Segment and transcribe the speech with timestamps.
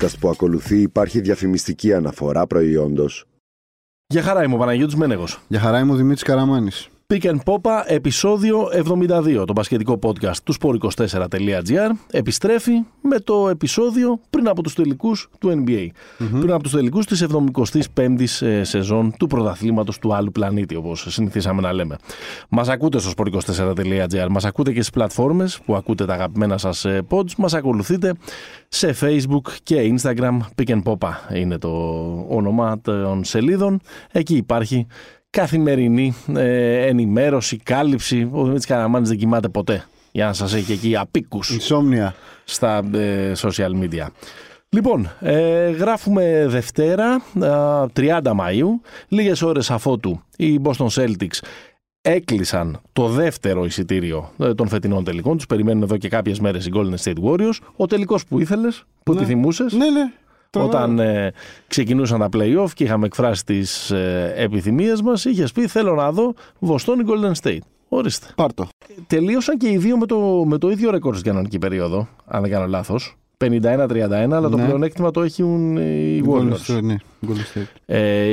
[0.00, 3.24] podcast που ακολουθεί υπάρχει διαφημιστική αναφορά προϊόντος.
[4.06, 5.40] Για χαρά είμαι ο Παναγιώτης Μένεγος.
[5.48, 6.88] Για χαρά είμαι ο Δημήτρης Καραμάνης.
[7.12, 14.48] Pick and Popa, επεισόδιο 72, το μπασκετικό podcast του sport24.gr, επιστρέφει με το επεισόδιο πριν
[14.48, 15.86] από τους τελικούς του NBA.
[16.40, 17.26] Πριν από τους τελικούς της
[17.94, 21.96] 75ης ε, σεζόν του πρωταθλήματος του άλλου πλανήτη, όπως συνηθίσαμε να λέμε.
[22.48, 27.02] Μας ακούτε στο sport24.gr, μας ακούτε και στις πλατφόρμες που ακούτε τα αγαπημένα σας ε,
[27.10, 28.14] pods, μας ακολουθείτε
[28.68, 30.38] σε Facebook και Instagram.
[30.54, 31.68] Pick and Popa είναι το
[32.28, 33.80] όνομα των σελίδων.
[34.12, 34.86] Εκεί υπάρχει
[35.30, 38.28] καθημερινή ε, ενημέρωση, κάλυψη.
[38.32, 42.12] Ο Δημήτρης Καραμάνης δεν κοιμάται ποτέ για να σας έχει εκεί απίκους Insomnia.
[42.44, 44.06] στα ε, social media.
[44.68, 48.66] Λοιπόν, ε, γράφουμε Δευτέρα, α, 30 Μαΐου,
[49.08, 51.38] λίγες ώρες αφότου οι Boston Celtics
[52.02, 55.36] έκλεισαν το δεύτερο εισιτήριο ε, των φετινών τελικών.
[55.36, 57.58] Τους περιμένουν εδώ και κάποιες μέρες οι Golden State Warriors.
[57.76, 59.72] Ο τελικός που ήθελες, που τη θυμούσες.
[59.72, 60.12] Ναι, ναι.
[60.50, 61.32] Το- Όταν ε,
[61.66, 66.34] ξεκινούσαν τα play-off και είχαμε εκφράσει τις ε, επιθυμίες μας, είχες πει θέλω να δω
[66.58, 67.58] Βοστόνη Golden State.
[67.88, 68.26] Ορίστε.
[68.36, 68.68] Πάρτο.
[69.06, 72.50] Τελείωσαν και οι δύο με το, με το ίδιο ρεκόρ στην κανονική περίοδο, αν δεν
[72.50, 73.14] κάνω λάθος.
[73.44, 73.48] 51-31,
[74.10, 74.64] αλλά το Ναι.
[74.64, 76.52] πλεονέκτημα το έχουν οι Warriors.
[76.52, 76.96] Golden State, Ναι,
[77.28, 77.66] Golden State.
[77.86, 78.24] Ε,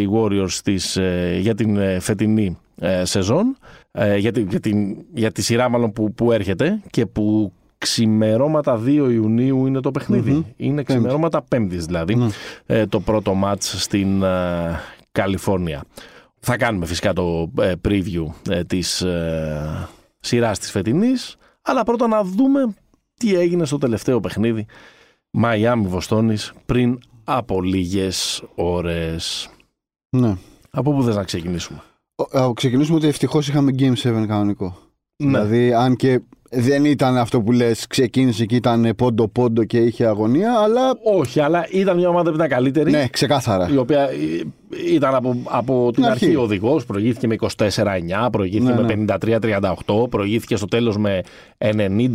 [0.00, 3.56] οι Warriors της, ε, για την ε, φετινή ε, σεζόν,
[3.92, 8.80] ε, για, τη, για, την, για τη σειρά μάλλον που, που έρχεται και που ξημερώματα
[8.84, 12.28] 2 Ιουνίου είναι το παιχνιδι Είναι ξημερώματα πέμπτης δηλαδή Ναι.
[12.66, 14.80] ε, το πρώτο μάτς στην ε,
[15.12, 15.84] Καλιφόρνια.
[16.40, 19.88] Θα κάνουμε φυσικά το ε, preview ε, της ε,
[20.20, 22.74] σειράς της φετινής, αλλά πρώτα να δούμε
[23.14, 24.66] τι έγινε στο τελευταίο παιχνίδι
[25.30, 29.48] Μαϊάμι Βοστόνης πριν από λίγες ώρες.
[30.16, 30.36] Ναι.
[30.70, 31.82] Από πού θες να ξεκινήσουμε;
[32.14, 34.76] Ο- α, ξεκινήσουμε ότι ευτυχώς είχαμε Game 7 κανονικό.
[35.16, 35.28] Ναι.
[35.28, 36.20] Δηλαδή, αν και
[36.52, 41.66] δεν ήταν αυτό που λες, ξεκίνησε και ήταν πόντο-πόντο και είχε αγωνία, αλλά Όχι, αλλά
[41.70, 42.90] ήταν μια ομάδα που ήταν καλύτερη.
[42.90, 43.68] ναι, ξεκάθαρα.
[43.72, 44.42] Η οποία ε,
[44.94, 46.24] ήταν από, από την αρχή.
[46.24, 49.04] αρχή οδηγός, προηγήθηκε με 24-9, προηγήθηκε Ναι, με
[49.86, 51.20] 53-38, προηγήθηκε στο τέλος με
[51.58, 51.68] 90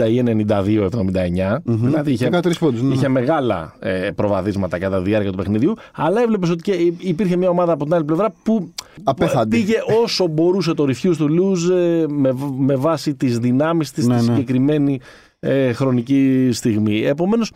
[0.10, 1.58] ή 92-79.
[1.66, 2.94] Δηλαδή είχε, 13 πόντους, ναι, ναι.
[2.94, 7.50] είχε μεγάλα ε, προβαδίσματα κατά τη διάρκεια του παιχνιδιού, αλλά έβλεπες ότι και υπήρχε μια
[7.50, 9.58] ομάδα από την άλλη πλευρά που Απέθαντη.
[9.58, 14.18] πήγε όσο μπορούσε το refuse to lose ε, με, με βάση τις δυνάμεις της Ναι,
[14.18, 14.34] στη ναι.
[14.36, 15.00] συγκεκριμένη
[15.40, 17.06] ε, χρονική στιγμή.
[17.06, 17.52] Επομένως,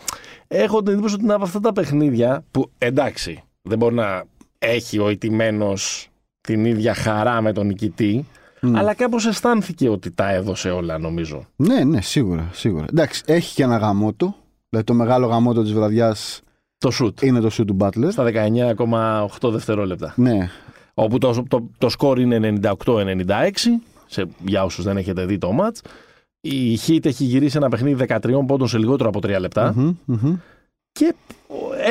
[0.48, 4.24] έχω την εντύπωση ότι είναι από αυτά τα παιχνίδια που εντάξει, δεν μπορεί να
[4.64, 5.74] έχει ο ηττημένο
[6.42, 8.26] την ίδια χαρά με τον νικητή,
[8.74, 11.46] αλλά κάπως αισθάνθηκε ότι τα έδωσε όλα νομίζω.
[11.56, 12.86] Ναι, ναι, σίγουρα, σίγουρα.
[12.90, 14.36] Εντάξει, έχει και ένα γαμότο.
[14.70, 16.42] Δηλαδή το μεγάλο γαμότο της βραδιάς
[16.78, 18.08] Το shoot είναι το shoot του Butler.
[18.12, 18.24] στα
[19.40, 20.14] 19,8 δευτερόλεπτα.
[20.18, 20.50] Ναι,
[20.94, 23.50] Όπου το, το, το σκορ είναι 98-96,
[24.06, 25.88] σε, για όσους δεν έχετε δει το match.
[26.42, 30.36] Η Heat έχει γυρίσει ένα παιχνίδι 13 πόντων σε λιγότερο από 3 λεπτά Μμμ, μμμ.
[30.92, 31.16] και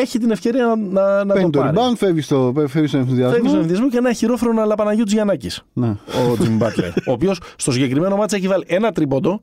[0.01, 1.77] έχει την ευκαιρία να, να, να Παίρνει το το πάρει.
[1.79, 3.51] rebound, φεύγει, στο, φεύγει στον Φεύγει στον ενθουσιασμό.
[3.55, 5.89] ενθουσιασμό και ένα χειρόφρονο αλλά Παναγιώτης Γιαννάκης, Ναι.
[5.89, 9.43] ο Jimmy Butler, ο οποίος στο συγκεκριμένο μάτς έχει βάλει ένα τρίποντο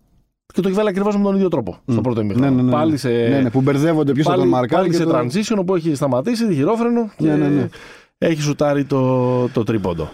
[0.53, 2.49] και το έχει βάλει ακριβώς με τον ίδιο τρόπο στο πρώτο ημίχρονο.
[2.49, 2.75] Ναι, ναι, ναι, ναι.
[2.75, 4.81] Πάλι σε, ναι, ναι, που μπερδεύονται ποιο θα πάλι, τον μαρκάρει.
[4.81, 5.17] πάλι και σε το-
[5.55, 7.67] transition όπου έχει σταματήσει χειρόφρενο και Ναι, ναι, ναι.
[8.17, 10.09] έχει σουτάρει το, το τρίποντο.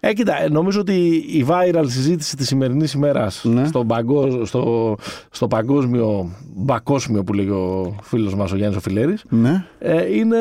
[0.00, 3.66] Ε, κοίτα, ε, νομίζω ότι η viral συζήτηση της σημερινής ημέρας Ναι.
[3.66, 4.96] στο, παγκόσμιο, στο,
[5.30, 10.36] στο παγκόσμιο μπακόσμιο που λέει ο φίλος μας ο Γιάννης ο Φιλέρης Ναι, ε, είναι...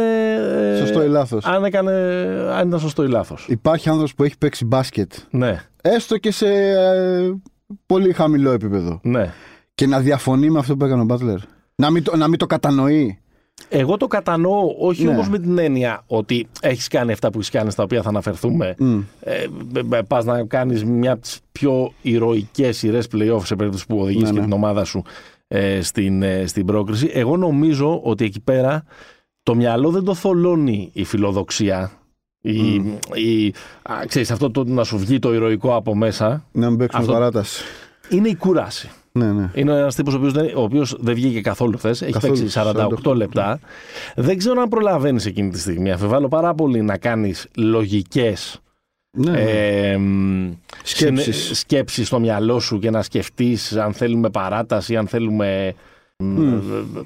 [0.73, 1.45] ε, σωστό ή λάθος.
[1.45, 1.91] Αν, έκανε,
[2.53, 3.45] αν ήταν σωστό ή λάθος.
[3.49, 7.31] Υπάρχει άνθρωπος που έχει παίξει μπάσκετ, Ναι, έστω και σε ε,
[7.85, 9.33] πολύ χαμηλό επίπεδο, ναι.
[9.75, 11.37] και να διαφωνεί με αυτό που έκανε ο Μπάτλερ.
[11.75, 13.19] Να μην το, να μην το κατανοεί.
[13.69, 15.09] Εγώ το κατανοώ, όχι Ναι.
[15.09, 18.75] όμως με την έννοια ότι έχεις κάνει αυτά που έχεις κάνει στα οποία θα αναφερθούμε.
[18.79, 18.99] Μμ.
[19.19, 19.45] Ε,
[19.91, 24.23] ε, πας να κάνεις μια από τις πιο ηρωικές σειρές play-off σε περίπτωση που οδηγείς
[24.23, 24.43] Ναι, και ναι.
[24.43, 25.03] την ομάδα σου
[25.47, 27.09] ε, στην, ε, στην πρόκριση.
[27.13, 28.83] Εγώ νομίζω ότι εκεί πέρα
[29.43, 31.91] το μυαλό δεν το θολώνει η φιλοδοξία.
[32.41, 32.73] Η,
[33.13, 37.01] η, α, ξέρεις, αυτό το να σου βγει το ηρωικό από μέσα Να μην παίξουμε
[37.03, 37.63] Αυτό- παράταση.
[38.09, 38.89] είναι η κούραση.
[39.17, 39.51] Ναι, ναι.
[39.53, 42.01] Είναι ένας τύπος ο οποίος δεν, ο οποίος δεν βγήκε καθόλου χθες.
[42.01, 43.59] Έχει Καθόλου, παίξει 48, 48 λεπτά.
[44.15, 45.91] Δεν ξέρω αν προλαβαίνεις εκείνη τη στιγμή.
[45.91, 48.59] Αφιβάλλω πάρα πολύ να κάνεις λογικές
[49.17, 49.41] ναι, ναι.
[49.41, 50.51] ε, μ,
[50.83, 51.35] Σκέψεις.
[51.35, 55.73] συνε- σκέψεις στο μυαλό σου και να σκεφτείς αν θέλουμε παράταση, αν θέλουμε...
[56.17, 56.53] μ, Μμ.
[56.53, 57.01] ε,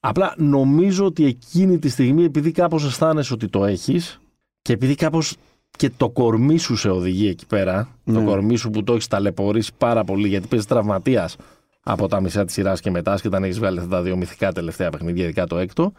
[0.00, 4.20] Απλά νομίζω ότι εκείνη τη στιγμή επειδή κάπως αισθάνεσαι ότι το έχεις
[4.62, 5.36] και επειδή κάπως
[5.70, 8.24] και το κορμί σου σε οδηγεί εκεί πέρα, το Ναι.
[8.24, 11.36] κορμί σου που το έχεις ταλαιπωρήσει πάρα πολύ γιατί παίζεις τραυματίας
[11.82, 14.52] από τα μισά της σειράς και μετά, και όταν έχεις βγάλει αυτά τα δύο μυθικά
[14.52, 15.92] τελευταία παιχνίδια, ειδικά το έκτο,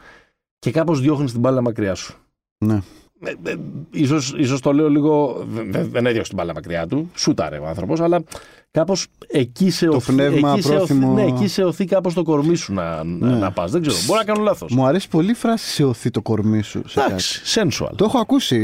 [0.59, 2.15] και κάπως διώχνεις την μπάλα μακριά σου.
[2.57, 2.81] Ναι.
[3.23, 3.55] Ε, ε,
[3.91, 5.45] ίσως, ίσως το λέω λίγο.
[5.49, 7.11] δεν- Δεν έδιωξε την μπάλα μακριά του.
[7.15, 8.23] Σούταρε ο άνθρωπος, αλλά
[8.71, 10.11] κάπως εκεί σε Το οθεί.
[10.11, 11.13] πνεύμα εκεί σε οθεί, πρόθυμο.
[11.13, 13.35] ναι, εκεί σε οθεί κάπως το κορμί σου να, Ναι.
[13.35, 13.71] να πας.
[13.71, 13.97] Δεν ξέρω.
[14.05, 14.71] Μπορεί να κάνω λάθος.
[14.73, 16.81] Μου αρέσει πολύ η φράση σε ωθεί το κορμί σου.
[16.87, 17.07] σε κάτι.
[17.09, 17.91] Εντάξει, sensual.
[17.95, 18.57] Το έχω ακούσει.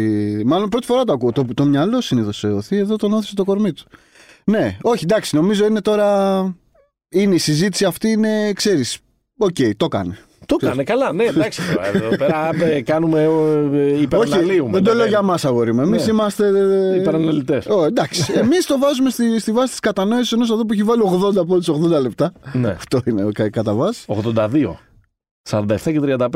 [0.45, 1.31] Μάλλον πρώτη φορά το ακούω.
[1.31, 3.83] Το, το μυαλό συνήθως σε ωθεί, εδώ τον ώθησε το κορμί του.
[4.45, 6.41] Ναι, όχι, εντάξει, νομίζω είναι τώρα.
[7.09, 8.97] Είναι η συζήτηση αυτή, είναι, ξέρεις.
[9.38, 10.17] Οκ, το έκανε.
[10.45, 11.62] Το έκανε καλά, ναι, εντάξει.
[11.74, 13.22] τώρα, Εδώ πέρα ε, κάνουμε
[13.74, 14.72] ε, υπεραναλύουμε.
[14.72, 15.81] δεν το λέω για μας, αγόρι μου.
[15.81, 16.12] Εμείς Ναι.
[16.12, 16.48] είμαστε.
[16.94, 17.66] ε, Υπεραναλυτές.
[17.66, 18.34] Ω, εντάξει.
[18.44, 21.01] Εμείς το βάζουμε στη, στη βάση της κατανόησης ενός εδώ που έχει βάλει
[21.34, 22.31] 80 από τι 80 λεπτά.
[22.54, 22.69] Ναι.
[22.69, 24.06] Αυτό είναι κα- κατά βάση.
[24.07, 24.75] 82.
[25.50, 26.28] 47 και 35.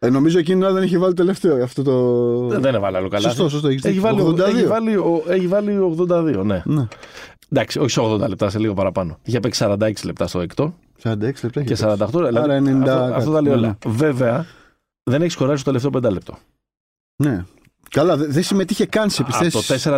[0.00, 1.62] Ε, νομίζω εκείνη την ώρα δεν έχει βάλει τελευταίο.
[1.62, 2.46] Αυτό το...
[2.48, 3.28] Δεν- Δεν έβαλε άλλο καλά.
[3.28, 3.68] Σωστό, σωστό.
[3.68, 4.10] έχεις Έχει δίκιο.
[4.16, 4.54] βάλει, 82.
[4.56, 5.78] έχει, βάλει, ο- έχει βάλει
[6.10, 6.62] 82, ναι.
[6.64, 6.86] Ναι.
[7.52, 9.18] Εντάξει, όχι σε 80 λεπτά, σε λίγο παραπάνω.
[9.22, 11.26] Είχε παίξει 46 λεπτά στο έκτο 46 λεπτά.
[11.26, 11.74] έχεις και παίξει.
[11.88, 12.06] 48.
[12.12, 13.78] Δηλαδή, Άρα 90 αυτό, αυτό τα λέει κάτι, όλα.
[13.86, 14.46] Βέβαια,
[15.02, 16.38] δεν έχεις σκοράρει στο τελευταίο 5 λεπτό.
[17.22, 17.44] Ναι.
[17.90, 19.90] Καλά, δε- δεν συμμετείχε καν σε Από το επιθέσει.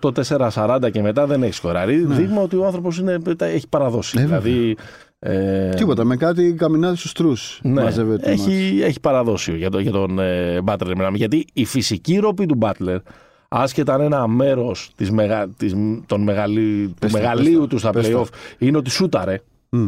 [0.00, 1.96] 4-38, 4-40 και μετά δεν έχεις σκοράρει.
[1.96, 2.14] Ναι.
[2.14, 3.02] Δείγμα ότι ο άνθρωπος
[3.38, 4.18] έχει παραδώσει.
[4.20, 4.76] Ε, δηλαδή.
[5.18, 7.60] Ε, Τίποτα, με κάτι καμινάδε στους τρούς.
[7.62, 8.22] Ναι, μαζεύεται.
[8.22, 8.46] το μάτς.
[8.46, 10.92] έχει, έχει παραδώσει για, το, για τον ε, Butler.
[10.96, 11.16] μιλάμε.
[11.16, 12.98] Γιατί η φυσική ροπή του Butler,
[13.48, 14.74] άσχετα αν ένα μέρο
[15.10, 15.74] μεγα, της,
[16.06, 18.18] των μεγαλύ, του Πες τα, μεγαλείου πες τα, του στα πες τα.
[18.20, 18.26] playoff
[18.58, 19.86] είναι ότι σούταρε Μμ.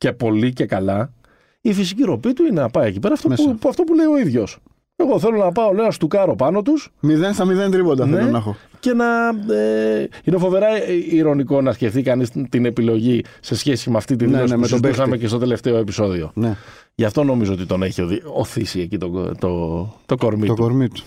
[0.00, 1.12] Και πολύ και καλά,
[1.60, 3.42] η φυσική ροπή του είναι να πάει εκεί πέρα αυτό, Μέσα.
[3.44, 4.58] που, που- αυτό που λέει ο ίδιος.
[4.96, 8.16] Εγώ θέλω να πάω, λέω, να στουκάρω πάνω τους 0 στα 0 τρίποτα Ναι.
[8.16, 8.56] θέλω να έχω.
[8.80, 9.28] και να.
[9.54, 14.24] Ε, είναι φοβερά ε, ηρωνικό να σκεφτεί κανείς την επιλογή σε σχέση με αυτή τη
[14.24, 15.22] Ναι, δήλωση ναι, που με τον συζητούσαμε παίκτη.
[15.22, 16.30] και στο τελευταίο επεισόδιο.
[16.34, 16.56] Ναι,
[16.94, 19.48] Γι' αυτό νομίζω ότι τον έχει οδη- οθήσει εκεί το, το,
[20.06, 20.62] το κορμί το του.
[20.62, 21.02] κορμί του.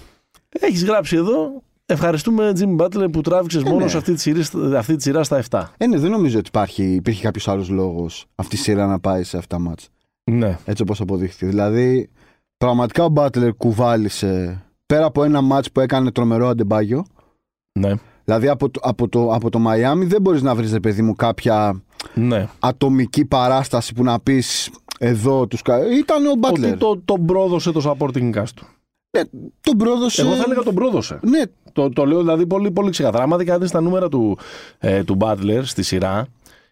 [0.50, 1.64] Έχεις γράψει εδώ.
[1.86, 3.88] Ευχαριστούμε, Jimmy Butler, που τράβηξες μόνος ναι.
[3.88, 5.64] σε αυτή τη, σειρά, αυτή τη σειρά στα 7.
[5.78, 9.24] Ε, ναι, δεν νομίζω ότι υπάρχει, υπήρχε κάποιος άλλος λόγος αυτή η σειρά να πάει
[9.24, 9.90] σε αυτά τα μάτς.
[10.32, 10.58] Ναι.
[10.66, 11.46] Έτσι όπως αποδείχθηκε.
[11.46, 12.10] Δηλαδή,
[12.58, 17.06] πραγματικά ο Μπάτλερ κουβάλισε πέρα από ένα μάτς που έκανε τρομερό αντεμπάγιο.
[17.80, 17.94] Ναι.
[18.24, 21.16] Δηλαδή από το, από το, από το Μαϊάμι δεν μπορείς να βρεις, ρε παιδί μου,
[21.16, 21.84] κάποια
[22.14, 22.48] ναι.
[22.60, 24.70] ατομική παράσταση που να πεις
[25.00, 25.62] εδώ τους...
[25.62, 26.70] κα- Ήταν ο Μπάτλερ.
[26.70, 28.68] Ότι το, τον πρόδωσε το supporting cast του.
[29.62, 30.22] Τον πρόδωσε...
[30.22, 31.20] Εγώ θα έλεγα τον πρόδωσε.
[31.22, 31.42] Ναι,
[31.74, 33.24] Το, το λέω δηλαδή πολύ, πολύ ξεκαθαρά.
[33.24, 34.38] Άμα δείτε τα νούμερα του,
[34.80, 36.26] ε, του Butler στη σειρά,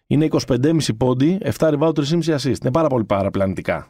[0.06, 2.46] είναι 25,5 πόντι, 7 rebound, 3,5 assist.
[2.62, 3.86] Είναι πάρα πολύ παραπλανητικά.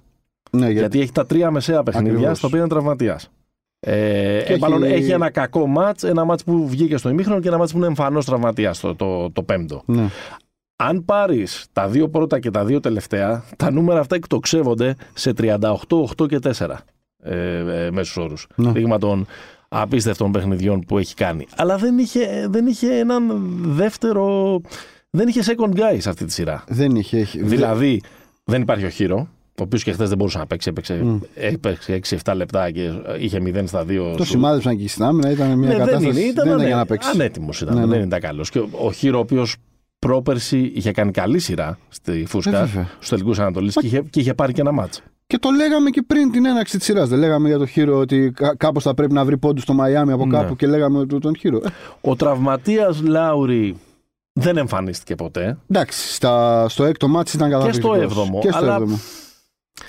[0.51, 0.79] ναι γιατί...
[0.79, 2.39] Γιατί έχει τα τρία μεσαία παιχνίδια, Ακριβώς.
[2.39, 3.31] στα οποία είναι τραυματίας.
[3.81, 7.41] Ε, Και ε, μάλλον έχει- έχει ένα κακό μάτ, ένα μάτ που βγήκε στο ημίχρονο
[7.41, 9.83] και ένα μάτ που είναι εμφανώς τραυματίας, το, το, το πέμπτο.
[9.87, 10.09] ναι.
[10.77, 15.59] Αν πάρεις τα δύο πρώτα και τα δύο τελευταία, τα νούμερα αυτά εκτοξεύονται σε 38,
[16.19, 16.67] 8 και 4
[17.23, 18.47] ε, ε, μέσους όρους.
[18.55, 18.71] Ναι.
[18.73, 19.27] Δείγμα των
[19.69, 21.47] απίστευτων παιχνιδιών που έχει κάνει.
[21.57, 23.23] Αλλά δεν είχε, δεν είχε έναν
[23.63, 24.61] δεύτερο.
[25.11, 26.65] Δεν είχε second guy σε αυτή τη σειρά.
[26.69, 27.19] Δεν είχε...
[27.19, 27.43] Έχει...
[27.43, 28.01] Δηλαδή,
[28.45, 29.17] δεν υπάρχει ο Χείρο,
[29.59, 30.69] ο οποίος και χθες δεν μπορούσε να παίξει.
[30.69, 31.19] Έπαιξε, Μμ.
[31.35, 34.15] έπαιξε 6-7 λεπτά και είχε 0 στα 2.
[34.17, 36.07] Το σημάδεψαν και στην άμυνα, ήταν μια ναι, δεν κατάσταση...
[36.21, 37.09] είναι, ήταν, δεν ήταν ανε- για να παίξει.
[37.15, 37.87] ανέτοιμος ήταν, Ναι, ναι.
[37.97, 38.51] δεν ήταν καλός.
[38.51, 39.57] Και ο, ο Χείρο, ο οποίος
[39.99, 42.87] πρόπερση είχε κάνει καλή σειρά στη Ε, Φούσκα, βέβαια.
[42.95, 45.03] στους τελικούς Ανατολής και, είχε, και είχε πάρει και ένα μάτς.
[45.33, 47.09] Και το λέγαμε και πριν την έναρξη της σειράς.
[47.09, 50.27] Δεν λέγαμε για τον Χείρο ότι κάπως θα πρέπει να βρει πόντους στο Μαϊάμι από
[50.27, 50.37] Ναι.
[50.39, 51.57] κάπου και λέγαμε του- τον Χείρο.
[51.57, 51.69] Ε,
[52.01, 53.77] Ο τραυματίας Λάουρη
[54.33, 55.59] δεν εμφανίστηκε ποτέ.
[55.71, 57.99] εντάξει, στα, στο έκτο μάτι ήταν καταπληκτικός.
[57.99, 58.99] έβδομο, Και στο αλλά- έβδομο.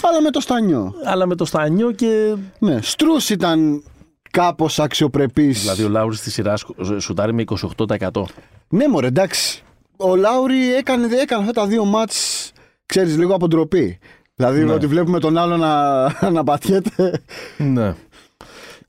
[0.04, 0.94] Αλλά με το στανιό.
[1.06, 2.36] Αλλά με το Στανιό και.
[2.60, 3.84] Ναι, Στρούς ήταν
[4.32, 5.62] κάπως αξιοπρεπής.
[5.62, 8.26] Δηλαδή ο Λάουρης στη σειρά σκ- σουτάρει με 28%.
[8.70, 9.64] Ναι, μωρέ, εντάξει.
[9.98, 12.52] Ο Λάουρι έκανε, έκανε αυτά τα δύο μάτς,
[12.86, 14.00] ξέρεις, λίγο από ντροπή.
[14.36, 14.72] Δηλαδή Ναι.
[14.74, 17.22] ότι βλέπουμε τον άλλο να, να πατιέται.
[17.58, 17.96] Ναι.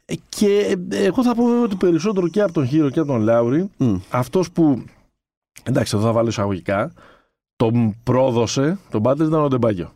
[0.05, 3.09] Ε, Και ε, εγώ θα πω βέβαια ότι περισσότερο και από τον Χείρο και από
[3.13, 3.97] τον Λάουρη, Μμ.
[4.11, 4.85] αυτός που.
[5.63, 6.93] Εντάξει, εδώ θα βάλω εισαγωγικά.
[7.57, 9.93] Τον πρόδωσε, τον Μπάτλερ ήταν ο Ντεμπάγιο.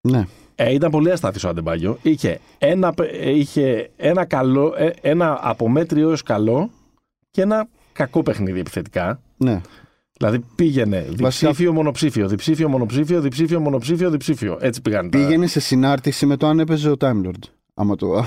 [0.00, 0.26] Ναι.
[0.54, 1.98] Ε, ήταν πολύ αστάθης ο Αντεμπάγιο.
[2.02, 6.70] Είχε ένα, πε- ε, είχε ένα, καλό, ε, ένα από μέτριο έως καλό
[7.30, 9.20] και ένα κακό παιχνίδι επιθετικά.
[9.36, 9.60] ναι.
[10.18, 14.58] Δηλαδή πήγαινε Βασικά- διψήφιο, μονοψήφιο, διψήφιο, μονοψήφιο, διψήφιο, μονοψήφιο, διψήφιο.
[14.60, 17.48] Έτσι πήγαν τα- Πήγαινε σε συνάρτηση με το αν έπαιζε ο Time Lord.
[17.74, 18.24] Άμα το,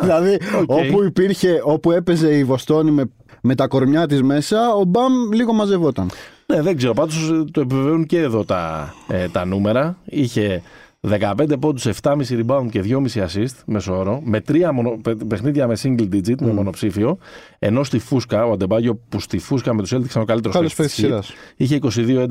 [0.00, 0.70] δηλαδή, οκ.
[0.70, 3.04] όπου υπήρχε, όπου έπαιζε η Βοστόνη με,
[3.42, 6.10] με τα κορμιά της μέσα, ο Μπαμ λίγο μαζευόταν.
[6.46, 6.92] Ναι, δεν ξέρω.
[6.92, 9.96] Πάντως ε, το επιβεβαιώνουν και εδώ τα, ε, τα νούμερα.
[10.04, 10.62] Είχε
[11.08, 15.76] 15 πόντους, 7,5 rebound και 2,5 assist μέσω όρο, με τρία μονο, παι- παιχνίδια με
[15.82, 17.18] single digit, με μονοψήφιο,
[17.58, 20.74] ενώ στη Φούσκα, ο Αντεμπάγιο που στη Φούσκα με τους Celtics ήταν ο καλύτερος Καλός
[20.74, 21.96] παίκτης παίκτης της της Heat, σειράς.
[21.96, 22.26] είχε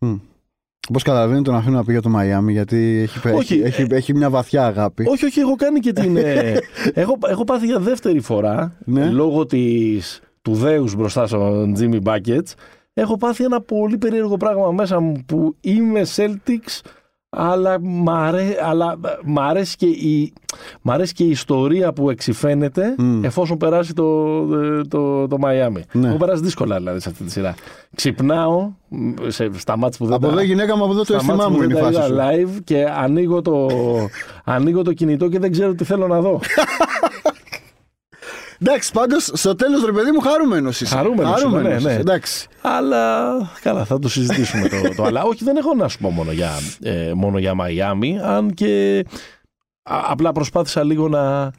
[0.00, 0.10] 22-11-5.
[0.88, 4.14] Όπως καταλαβαίνεις, τον αφήνω να πει για το Μαϊάμι γιατί έχει, Όχι, έχει, έχει, έχει
[4.14, 5.04] μια βαθιά αγάπη.
[5.08, 6.16] Όχι, όχι, έχω κάνει και την.
[6.16, 6.56] ε,
[6.94, 9.10] έχω, έχω πάθει για δεύτερη φορά Ναι.
[9.10, 12.52] λόγω της, του δέους μπροστά στον Jimmy Buckets.
[12.94, 16.80] Έχω πάθει ένα πολύ περίεργο πράγμα μέσα μου που είμαι Celtics,
[17.30, 20.32] Αλλά μ' αρέ- αλλά μ' αρέσει, και η,
[20.82, 23.24] μ' αρέσει και η ιστορία που εξηφαίνεται Μμ.
[23.24, 24.36] εφόσον περάσει το,
[24.88, 25.82] το, το Μαϊάμι.
[25.92, 26.08] Ναι.
[26.08, 27.54] Έχω περάσει δύσκολα δηλαδή σε αυτή τη σειρά.
[27.94, 31.04] Ξυπνάω μ, σε, στα μάτς που δεν Από τα- εδώ η γυναίκα μου, από εδώ
[31.04, 32.56] το στα μάτς αίσθημά που μου δεν είναι η τα φάση είδα σου.
[32.56, 33.68] live και ανοίγω το,
[34.54, 36.40] ανοίγω το κινητό και δεν ξέρω τι θέλω να δω.
[38.58, 40.94] Εντάξει, πάντως στο τέλος ρε παιδί μου χαρούμενος είσαι.
[40.96, 41.92] Χαρούμενος είμαι, ναι, ναι.
[41.94, 42.46] Εντάξει.
[42.62, 43.32] Αλλά
[43.62, 45.22] καλά, θα το συζητήσουμε το, το αλλά.
[45.22, 46.50] Όχι, δεν έχω να σου πω μόνο για,
[46.82, 49.04] ε, μόνο για Μαϊάμι, αν και
[49.82, 51.52] α- απλά προσπάθησα λίγο να.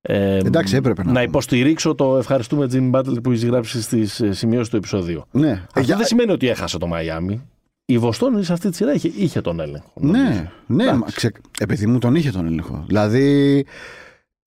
[0.00, 1.24] ε, Εντάξει, έπρεπε να να πούμε.
[1.24, 5.24] υποστηρίξω το ευχαριστούμε Jim Butler που έχει γράψει στι σημειώσεις του επεισοδίου.
[5.30, 5.50] Ναι.
[5.66, 7.42] Αυτό Για- δεν σημαίνει ότι έχασε το Μαϊάμι.
[7.84, 9.90] Η Βοστόνη σε αυτή τη σειρά είχε, είχε τον έλεγχο.
[9.94, 10.22] νομίζω.
[10.22, 10.98] Ναι, ναι, Εντάξει.
[11.00, 11.32] μα, ξε...
[11.60, 12.84] επειδή μου τον είχε τον έλεγχο.
[12.86, 13.66] Δηλαδή,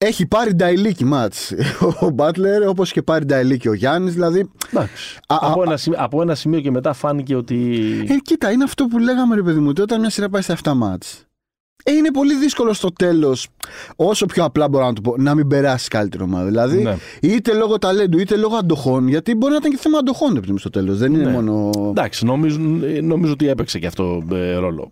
[0.05, 1.53] έχει πάρει νταϊλίκι μάτς
[2.01, 4.50] ο Μπάτλερ, όπως και πάρει νταϊλίκι ο Γιάννης, δηλαδή...
[4.74, 5.17] Εντάξει.
[5.27, 7.79] Α, από, α, ένα, σημείο- από ένα σημείο και μετά φάνηκε ότι.
[8.10, 10.57] Ε, κοίτα, είναι αυτό που λέγαμε ρε παιδί μου, ότι όταν μια σειρά πάει στα
[10.63, 11.25] 7 μάτς,
[11.83, 13.48] ε, είναι πολύ δύσκολο στο τέλος,
[13.95, 16.45] όσο πιο απλά μπορώ να το πω, να μην περάσει καλύτερη ομάδα.
[16.45, 16.95] Δηλαδή, Ναι.
[17.22, 20.51] είτε λόγω ταλέντου, είτε λόγω αντοχών, γιατί μπορεί να ήταν και θέμα αντοχών ρε παιδί
[20.51, 20.98] μου, στο τέλος.
[20.98, 21.31] Δεν είναι Ναι.
[21.31, 21.69] μόνο...
[21.89, 22.60] Εντάξει, νομίζω,
[23.01, 24.91] νομίζω ότι έπαιξε και αυτό ε, ρόλο.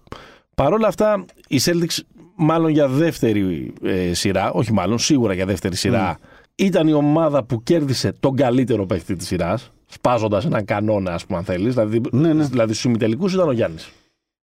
[0.55, 1.97] Παρ' όλα αυτά, η Celtics
[2.41, 6.19] μάλλον για δεύτερη ε, σειρά, όχι μάλλον, σίγουρα για δεύτερη σειρά,
[6.55, 11.37] ήταν η ομάδα που κέρδισε τον καλύτερο παίκτη της σειράς, σπάζοντας έναν κανόνα, ας πούμε,
[11.37, 11.73] αν θέλεις.
[11.73, 12.43] Δηλαδή, Ναι, ναι.
[12.43, 13.91] δηλαδή στους ημιτελικούς ήταν ο Γιάννης.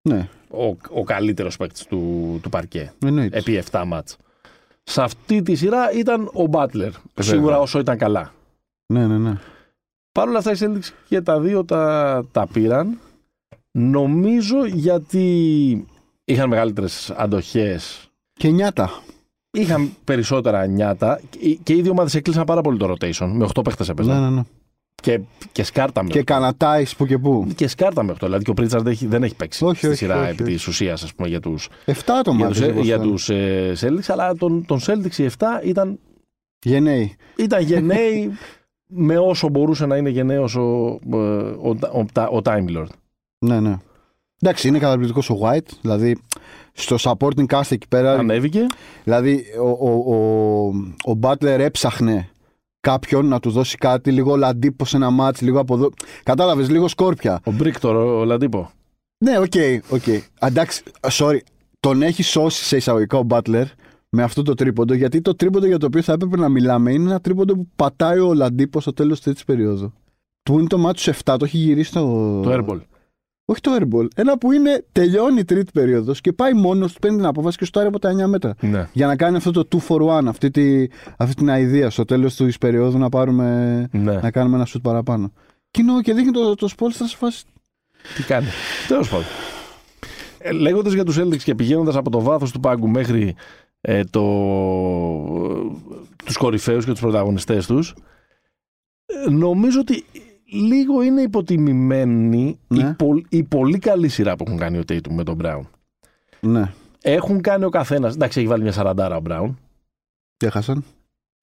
[0.08, 2.92] Ναι, Ο, ο καλύτερος παίκτης του, του παρκέ.
[3.04, 3.38] εννοείται.
[3.38, 4.16] Επί 7 μάτς.
[4.82, 6.90] Σε αυτή τη σειρά ήταν ο Μπάτλερ.
[7.18, 8.32] Σίγουρα όσο ήταν καλά.
[8.92, 9.38] Ναι, ναι, ναι.
[10.12, 12.98] Παρ' όλα αυτά οι Celtics και τα δύο τα, τα πήραν.
[13.70, 15.86] Νομίζω γιατί
[16.32, 19.02] είχαν μεγαλύτερες αντοχές, Και νιάτα.
[19.50, 23.30] είχαν περισσότερα νιάτα και, και οι δύο ομάδες έκλεισαν πάρα πολύ το rotation.
[23.32, 24.20] Με 8 παίχτες έπαιζαν.
[24.20, 24.42] Ναι, ναι, ναι.
[25.02, 25.20] Και,
[25.52, 27.46] και σκάρτα με Και κανατάει που και που.
[27.54, 28.16] και σκάρτα με 8.
[28.22, 30.52] Δηλαδή και ο Πρίτσαρντ έχει, δεν έχει παίξει Όχι, στη όχι, σειρά όχι, επί όχι.
[30.52, 32.38] της ουσίας ας πούμε, για τους, Εφτά άτομα.
[32.38, 33.10] για τους, ακριβώς για ήταν.
[33.10, 35.98] τους ε, Celtics, αλλά τον, τον Celtics οι 7 ήταν
[36.64, 37.16] Γενναίοι.
[37.36, 38.30] ήταν γενναίοι
[38.86, 42.86] με όσο μπορούσε να είναι γενναίος ο, ο, ο, ο, ο Time Lord.
[43.38, 43.76] Ναι, ναι.
[44.40, 45.68] Εντάξει, είναι καταπληκτικός ο White.
[45.80, 46.16] Δηλαδή,
[46.72, 48.12] στο supporting cast εκεί πέρα.
[48.12, 48.66] Ανέβηκε.
[49.04, 52.30] Δηλαδή, ο, ο, ο, ο Butler έψαχνε
[52.80, 55.90] κάποιον να του δώσει κάτι, λίγο Ολαντίπο σε ένα ματς, λίγο από εδώ.
[56.22, 57.40] Κατάλαβες, λίγο σκόρπια.
[57.44, 58.70] Ο Μπρίκτορ Ολαντίπο.
[59.24, 59.52] Ναι, OK,
[59.88, 60.06] OK.
[60.40, 61.38] Εντάξει, sorry.
[61.80, 63.64] Τον έχει σώσει σε εισαγωγικά ο Butler
[64.08, 67.08] με αυτό το τρίποντο, γιατί το τρίποντο για το οποίο θα έπρεπε να μιλάμε είναι
[67.10, 69.92] ένα τρίποντο που πατάει ο Λαντύπο στο τέλος της τρίτη περίοδου.
[70.42, 72.40] Του είναι το μάτι τους 7, το έχει γυρίσει το.
[72.40, 72.80] Το Airball.
[73.50, 74.06] Όχι το airball.
[74.14, 77.64] Ένα που είναι τελειώνει η τρίτη περίοδος και πάει μόνος του, παίρνει την απόφαση και
[77.64, 78.54] στο από τα 9 μέτρα.
[78.60, 78.88] Ναι.
[78.92, 80.86] Για να κάνει αυτό το 2 for 1, αυτή, τη,
[81.16, 84.12] αυτή την αηδία στο τέλος της περίοδου να, πάρουμε, ναι.
[84.12, 85.32] να κάνουμε ένα shoot παραπάνω.
[85.70, 87.44] Και, είναι- και δείχνει το, το Spolstra σε φάση.
[88.16, 88.46] Τι κάνει.
[88.88, 89.26] Τέλος πάντων.
[90.38, 93.34] Ε, Λέγοντας για τους Celtics και πηγαίνοντας από το βάθος του πάγκου μέχρι
[93.80, 94.22] ε, το,
[96.24, 97.94] τους κορυφαίους και τους πρωταγωνιστές τους
[99.06, 100.04] ε, νομίζω ότι
[100.52, 102.88] λίγο είναι υποτιμημένη Ναι.
[102.88, 105.60] η, πο- η πολύ καλή σειρά που έχουν κάνει ο Tatum με τον Brown.
[106.40, 109.54] Ναι, Έχουν κάνει ο καθένας, εντάξει έχει βάλει μια σαραντάρα ο Brown
[110.36, 110.84] και έχασαν.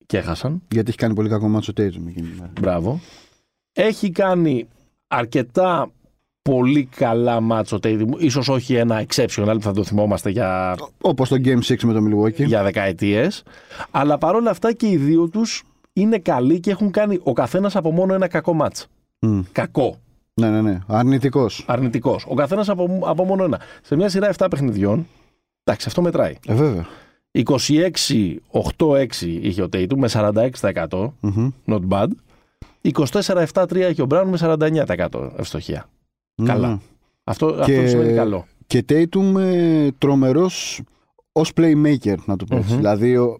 [0.06, 2.52] και έχασαν, Γιατί έχει κάνει πολύ κακό μάτσο Tatum εκείνη την μέρα.
[2.60, 3.00] μπράβο.
[3.72, 4.68] Έχει κάνει
[5.08, 5.90] αρκετά
[6.42, 11.36] πολύ καλά μάτσο Tatum, ίσως όχι ένα exceptional που θα το θυμόμαστε για Όπως το
[11.44, 12.46] Game 6 με το Milwaukee.
[12.46, 13.42] για δεκαετίες
[13.90, 17.90] αλλά παρόλα αυτά και οι δύο τους είναι καλοί και έχουν κάνει ο καθένας από
[17.90, 18.86] μόνο ένα κακό μάτς.
[19.20, 19.40] Μμ.
[19.52, 19.98] Κακό,
[20.34, 20.78] Ναι, ναι, ναι.
[20.86, 21.64] Αρνητικός.
[21.66, 22.24] αρνητικός.
[22.28, 23.60] Ο καθένας από, από μόνο ένα.
[23.82, 25.06] Σε μια σειρά 7 παιχνιδιών,
[25.64, 26.34] εντάξει αυτό μετράει.
[26.46, 26.86] Ε, βέβαια.
[27.32, 31.50] 26-8-6 είχε ο Tatum με 46%, Μμμ.
[31.66, 32.06] not bad.
[32.82, 35.88] 24-7-3 είχε ο Brown με 49% ευστοχία.
[36.44, 36.68] Καλά.
[36.68, 36.76] Ναι.
[37.24, 38.46] Αυτό, Και- αυτό σημαίνει καλό.
[38.66, 40.80] Και Tatum ε, τρομερός
[41.32, 42.70] ως playmaker, να το πω έτσι.
[42.72, 42.76] Μμμ.
[42.76, 43.38] Δηλαδή, ο,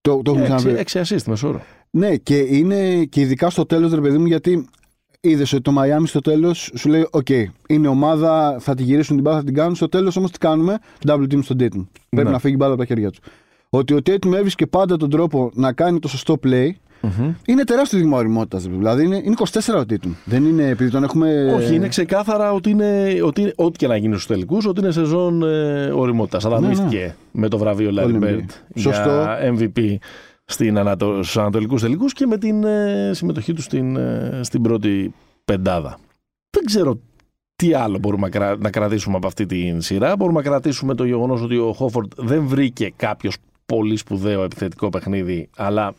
[0.00, 0.84] το, το έχουμε ξαναπεί.
[0.92, 1.60] 6 assist μέσο όρο.
[1.90, 4.66] Ναι, και είναι και ειδικά στο τέλος, ρε παιδί μου, γιατί
[5.24, 7.28] είδες ότι το Miami στο τέλος σου λέει: Οκ,
[7.68, 9.74] είναι ομάδα, θα τη γυρίσουν την μπάλα, θα την κάνουν.
[9.74, 11.86] Στο τέλος όμως τι κάνουμε, double team στον Tatum.
[12.08, 12.32] Πρέπει Ναι.
[12.32, 13.18] να φύγει η μπάλα από τα χέρια τους.
[13.70, 16.68] Ότι ο Tatum έβρισκε πάντα τον τρόπο να κάνει το σωστό play
[17.46, 18.66] είναι τεράστιο δείγμα οριμότητας.
[18.68, 20.10] Δηλαδή είναι, είναι 24 ο Tatum.
[20.24, 21.52] Δεν είναι επειδή τον έχουμε.
[21.56, 24.90] Όχι, είναι ξεκάθαρα ότι είναι, ότι είναι, ό,τι και να γίνει στους τελικούς, ότι είναι
[24.90, 26.44] σεζόν ε, οριμότητας.
[26.44, 28.44] Αδαμίστηκε με το βραβείο Larry Πολύ Bird NBA.
[28.74, 29.26] για Σωστό.
[29.58, 29.96] MVP
[30.44, 35.14] στην ανατο, στους ανατολικούς τελικούς και με την ε, συμμετοχή τους στην, ε, στην πρώτη
[35.44, 35.98] πεντάδα.
[36.50, 36.98] Δεν ξέρω
[37.56, 40.16] τι άλλο μπορούμε να, κρα- να κρατήσουμε από αυτή την σειρά.
[40.16, 45.48] Μπορούμε να κρατήσουμε το γεγονός ότι ο Χόφορντ δεν βρήκε κάποιος πολύ σπουδαίο επιθετικό παιχνίδι,
[45.56, 45.94] αλλά,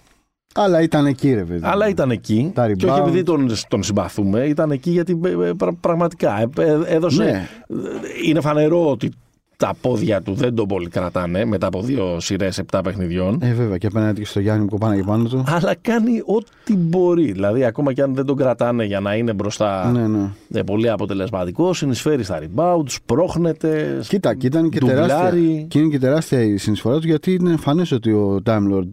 [0.56, 1.62] Αλλά ήταν εκεί, ρε παιδί.
[1.64, 2.52] αλλά ήταν εκεί.
[2.54, 3.08] Τα Και όχι rebound.
[3.08, 7.48] επειδή τον, τον συμπαθούμε, ήταν εκεί γιατί ε, ε, πρα- πραγματικά ε, ε, έδωσε Ναι,
[8.26, 9.12] είναι φανερό ότι
[9.64, 13.40] τα πόδια του δεν τον πολύ κρατάνε μετά από δύο σειρές 7 παιχνιδιών.
[13.42, 15.44] Ε, βέβαια, και απέναντι και στο Γιάννη που κοπάνε και πάνω του.
[15.48, 17.32] Αλλά κάνει ό,τι μπορεί.
[17.32, 20.30] Δηλαδή, ακόμα και αν δεν τον κρατάνε για να είναι μπροστά Ναι, ναι.
[20.54, 24.00] ε, πολύ αποτελεσματικό, συνεισφέρει στα rebound, σπρώχνεται.
[24.08, 25.08] Κοίτα, και ήταν και ντουμπλάρει.
[25.08, 28.88] τεράστια, και είναι και τεράστια η συνεισφορά του γιατί είναι εμφανές ότι ο Time Lord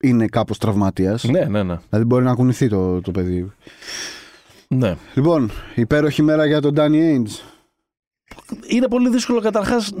[0.00, 1.24] είναι κάπως τραυματίας.
[1.24, 1.78] Ναι, ναι, ναι.
[1.88, 3.52] Δηλαδή μπορεί να κουνηθεί το, το παιδί.
[4.68, 4.94] ναι.
[5.14, 7.55] Λοιπόν, υπέροχη μέρα για τον Danny Ainge.
[8.68, 9.92] Είναι πολύ δύσκολο καταρχάς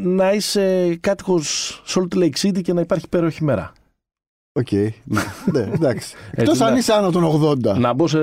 [0.00, 3.72] να είσαι κάτοικος Salt Lake City και να υπάρχει υπέροχη μέρα.
[4.58, 4.72] Οκ.
[4.72, 5.20] ναι,
[5.52, 6.14] ναι, εντάξει.
[6.30, 7.78] Εκτός Έτσι, αν να- είσαι άνω των 80.
[7.78, 8.18] Να μπω σε,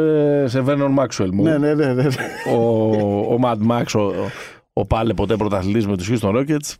[0.47, 1.43] σε Vernon Maxwell μου.
[1.43, 1.93] Ναι, ναι, ναι.
[1.93, 2.07] ναι.
[2.55, 4.13] Ο, ο Mad Max, ο,
[4.73, 6.73] ο πάλε ποτέ πρωταθλητής με τους Houston Rockets.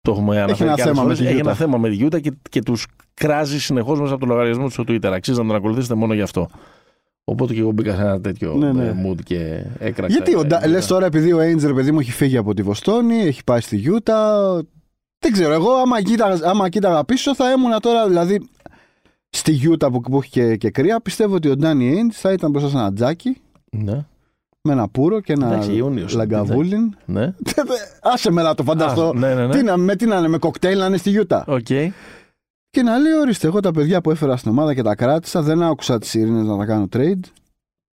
[0.00, 1.18] Το έχουμε αναφέρει ένα και άλλες θέμα με φορές.
[1.18, 1.40] τη Έχει Utah.
[1.40, 4.70] ένα θέμα με τη Utah και, και τους κράζει συνεχώς μέσα από το λογαριασμό του
[4.70, 5.06] στο Twitter.
[5.06, 6.48] Αξίζει να τον ακολουθήσετε μόνο γι' αυτό.
[7.24, 8.84] Οπότε και εγώ μπήκα σε ένα τέτοιο Ναι, ναι.
[8.84, 10.16] ε, mood και έκραξα.
[10.16, 12.36] Γιατί ο, ε, Ντα- ε, λες τώρα επειδή ο Ainge ρε παιδί μου έχει φύγει
[12.36, 14.52] από τη Βοστόνη, έχει πάει στη Γιούτα.
[15.18, 18.48] Δεν ξέρω, εγώ άμα κοίταγα, άμα κοίταγα πίσω θα ήμουν τώρα δηλαδή
[19.30, 21.00] στη Γιούτα που, που έχει και, και κρύα.
[21.00, 23.36] Πιστεύω ότι ο Danny Ainge θα ήταν μπροστά σε ένα τζάκι
[23.70, 24.04] Ναι,
[24.62, 26.94] με ένα πούρο και ένα Εντάξει, Ιούνιος είναι, Lagavulin.
[27.04, 27.34] ναι.
[28.12, 29.08] Άσε με να το φανταστώ.
[29.08, 29.52] Α, ναι, ναι, ναι.
[29.56, 31.44] Τι να, με τι να είναι, με κοκτέιλ να είναι στη Γιούτα.
[31.46, 31.66] Οκ.
[32.70, 35.62] Και να λέει, ορίστε, εγώ τα παιδιά που έφερα στην ομάδα και τα κράτησα, δεν
[35.62, 37.20] άκουσα τις σειρήνες να τα κάνω trade.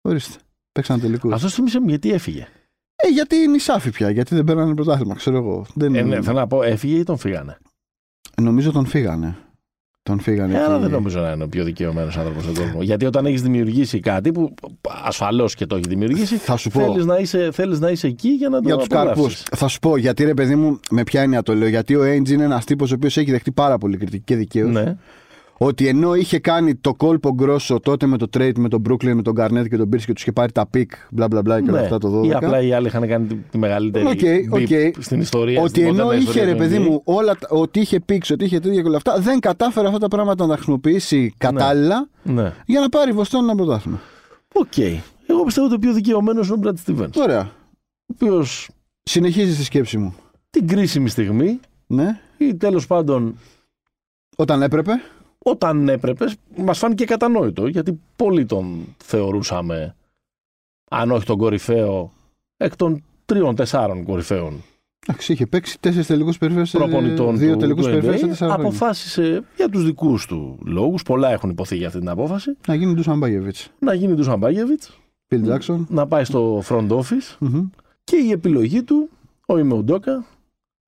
[0.01, 0.39] Ορίστε,
[0.71, 1.33] παίξαν τελικούς.
[1.33, 2.47] Αυτός θύμισε μου γιατί έφυγε.
[2.95, 5.65] Ε, γιατί είναι σάφη πια, γιατί δεν παίρνανε πρωτάθλημα, ξέρω εγώ.
[5.73, 5.95] Δεν...
[5.95, 7.57] Ε, ναι, θέλω να πω, έφυγε ή τον φύγανε;
[8.41, 9.37] Νομίζω τον φύγανε.
[10.03, 10.53] Τον φύγανε.
[10.53, 12.81] Ε, αλλά και- δεν νομίζω να είναι ο πιο δικαιωμένος άνθρωπος στον κόσμο.
[12.81, 14.53] Γιατί όταν έχεις δημιουργήσει κάτι που
[15.03, 16.79] ασφαλώς και το έχει δημιουργήσει, Θα σου πω.
[16.79, 19.11] θέλεις να, είσαι, θέλεις να είσαι εκεί για να το Για τους καρπούς.
[19.13, 19.43] απολαύσεις.
[19.55, 21.67] Θα σου πω, γιατί ρε παιδί μου, με ποια έννοια το λέω.
[21.67, 24.71] Γιατί ο Ainge είναι ένας τύπος ο οποίος έχει δεχτεί πάρα πολύ κριτική και δικαίως.
[24.71, 24.95] Ναι.
[25.65, 29.21] Ότι ενώ είχε κάνει το κόλπο γκρόσο τότε με το trade με τον Brooklyn, με
[29.21, 31.69] τον Garnett και τον Pierce και τους είχε πάρει τα pick, μπλα μπλα μπλα και
[31.69, 31.83] όλα ναι.
[31.83, 32.25] αυτά το 12.
[32.25, 34.61] Ή απλά οι άλλοι είχαν κάνει τη, τη μεγαλύτερη Οκ, beep
[34.95, 35.03] οκ.
[35.03, 35.59] στην ιστορία.
[35.61, 36.87] Ότι στην ενώ μοντέρνα είχε ιστορία ρε του παιδί NBA.
[36.89, 39.99] μου όλα, τα- ότι είχε picks, ότι είχε τέτοια και όλα αυτά, δεν κατάφερε αυτά
[39.99, 42.53] τα πράγματα να τα χρησιμοποιήσει κατάλληλα Ναι.
[42.65, 43.99] για να πάρει η Βοστόνη ένα πρωτάθλημα.
[44.53, 44.77] Οκ.
[45.27, 47.09] Εγώ πιστεύω ότι ο πιο δικαιωμένος είναι ο Μπραντ Στίβενς.
[47.17, 47.41] Ωραία.
[47.41, 48.69] Ο οποίος
[49.03, 50.15] Συνεχίζει τη σκέψη μου.
[50.49, 52.19] την κρίσιμη στιγμή Ναι.
[52.37, 53.35] ή τέλος πάντων
[54.35, 54.91] Όταν έπρεπε.
[55.43, 59.95] Όταν έπρεπε, μας φάνηκε ακατανόητο γιατί πολλοί τον θεωρούσαμε,
[60.89, 62.11] αν όχι τον κορυφαίο,
[62.57, 64.61] εκ των τριών-τεσσάρων κορυφαίων
[65.07, 66.71] Εντάξει, είχε παίξει τέσσερις τελικούς περιφέρειες.
[66.71, 68.69] προπονητών Δύο του, τελικούς του περιφέρειες σε NBA, τέσσερα χρόνια.
[68.69, 72.93] αποφάσισε για τους δικούς του λόγους, πολλά έχουν υποθεί για αυτή την απόφαση, Να γίνει
[72.93, 73.55] του Αμπάγεβιτ.
[73.79, 75.87] να γίνει του Σαμπάγεβιτς, Φιλ Τζάξον.
[75.89, 77.69] να πάει στο front office Μμμ.
[78.03, 79.09] και η επιλογή του,
[79.45, 80.25] ο Ιμεουντόκα,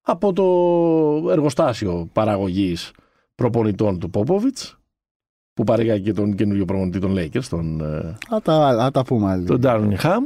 [0.02, 2.92] από το εργοστάσιο παραγωγής
[3.36, 4.78] προπονητών του Πόποβιτς,
[5.54, 9.30] που παρήγαγε και τον καινούριο προπονητή των Lakers, τον, ε, Α τα, α τα πούμε
[9.32, 9.46] άλλη.
[9.46, 10.20] τον Darwin Ham,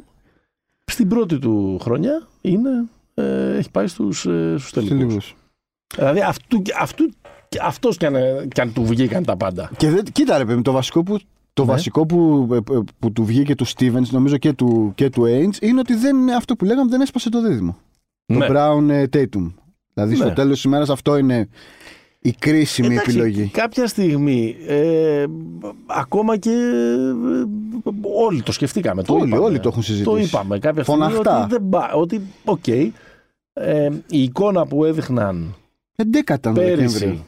[0.85, 2.69] στην πρώτη του χρονιά είναι,
[3.13, 4.97] ε, έχει πάει στους, ε, στους τελικούς.
[4.99, 5.35] Τελικούς.
[5.95, 7.09] Δηλαδή αυτού, αυτού,
[7.61, 9.71] αυτός κι αν, ε, κι αν του βγήκαν τα πάντα.
[9.77, 11.19] Και δεν, κοίτα ρε παιδί, το βασικό που,
[11.53, 11.71] το Ναι.
[11.71, 15.79] βασικό που, που, που του βγήκε του Stevens, νομίζω και του, και του Ainge, είναι
[15.79, 17.77] ότι δεν είναι αυτό που λέγαμε, δεν έσπασε το δίδυμο.
[18.25, 18.47] Ναι.
[18.47, 19.51] Το Brown ε, Tatum.
[19.93, 20.33] Δηλαδή στο Ναι.
[20.33, 21.47] τέλος της ημέρας αυτό είναι
[22.21, 23.47] η κρίσιμη Εντάξει, επιλογή.
[23.53, 25.25] Κάποια στιγμή, ε,
[25.85, 27.89] ακόμα και ε,
[28.23, 29.03] όλοι το σκεφτήκαμε.
[29.03, 29.43] Το Όλοι, είπαμε.
[29.43, 30.09] όλοι το έχουν συζητήσει.
[30.09, 31.39] Το είπαμε κάποια στιγμή Φωναχτά.
[31.43, 32.67] ότι, δεν πά- ότι οκ,
[33.53, 35.55] ε, η εικόνα που έδειχναν
[35.95, 36.03] 11
[36.35, 36.75] ήταν το Δεκέμβριο.
[36.99, 37.23] πέρυσι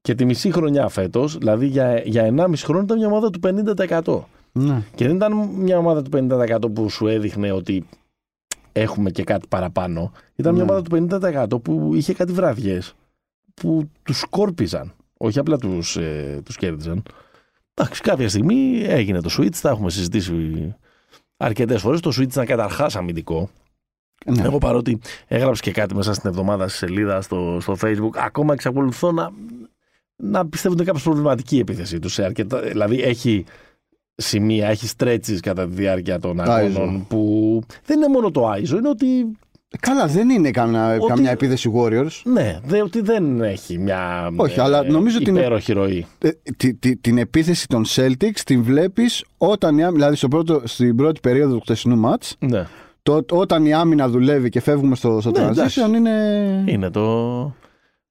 [0.00, 4.18] και τη μισή χρονιά φέτος, δηλαδή για, για 1,5 χρόνο ήταν μια ομάδα του 50%.
[4.52, 4.82] Ναι.
[4.94, 7.84] Και δεν ήταν μια ομάδα του 50% που σου έδειχνε ότι
[8.72, 10.12] έχουμε και κάτι παραπάνω.
[10.36, 10.70] Ήταν μια Ναι.
[10.70, 12.94] ομάδα του 50% που είχε κάτι βραδιές
[13.60, 14.92] που τους σκόρπιζαν.
[15.16, 17.02] Όχι απλά τους, ε, τους κέρδιζαν.
[17.74, 20.74] Εντάξει, κάποια στιγμή έγινε το switch, τα έχουμε συζητήσει
[21.36, 22.00] αρκετές φορές.
[22.00, 23.50] Το switch ήταν καταρχάς αμυντικό.
[24.26, 24.42] Ναι.
[24.42, 29.12] Εγώ παρότι έγραψε και κάτι μέσα στην εβδομάδα στη σελίδα στο, στο facebook, ακόμα εξακολουθώ
[29.12, 29.30] να,
[30.16, 32.12] να πιστεύω ότι είναι κάπως προβληματική η επίθεσή τους.
[32.12, 33.44] Σε αρκετά, δηλαδή έχει
[34.14, 38.88] σημεία, έχει stretches κατά τη διάρκεια των αγώνων που δεν είναι μόνο το Άιζο, είναι
[38.88, 39.06] ότι
[39.80, 42.20] Καλά, δεν είναι καμιά, Ότι- καμιά επίθεση Warriors.
[42.24, 46.06] ναι, δε, ότι δεν έχει μια Όχι, αλλά νομίζω ότι είναι- υπέροχη ροή.
[46.18, 50.60] Ε, τη- τη- την επίθεση των Celtics την βλέπεις όταν η άμυνα, δηλαδή στο πρώτο,
[50.64, 52.66] στην πρώτη περίοδο του χτεσινού μάτς, Ναι,
[53.02, 55.80] το, όταν η άμυνα δουλεύει και φεύγουμε στο, στο Ναι, εντάξει.
[55.90, 56.10] transition είναι
[56.66, 57.30] είναι το,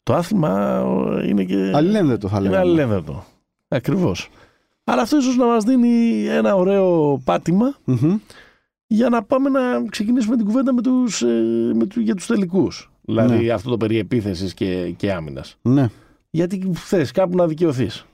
[0.04, 0.84] το άθλημα
[1.28, 2.68] είναι και αλληλένδετο θα είναι λέγαμε.
[2.68, 3.26] αλληλένδετο.
[3.68, 4.30] Ακριβώς.
[4.84, 8.18] Αλλά αυτό ίσως να μας δίνει ένα ωραίο πάτημα Μμμ.
[8.96, 12.92] Για να πάμε να ξεκινήσουμε την κουβέντα με τους, ε, με, του- για τους τελικούς.
[13.02, 13.52] Δηλαδή Ναι.
[13.52, 15.58] αυτό το περί επίθεσης και, και άμυνας.
[15.62, 15.88] Ναι.
[16.30, 18.06] Γιατί θες κάπου να δικαιωθείς.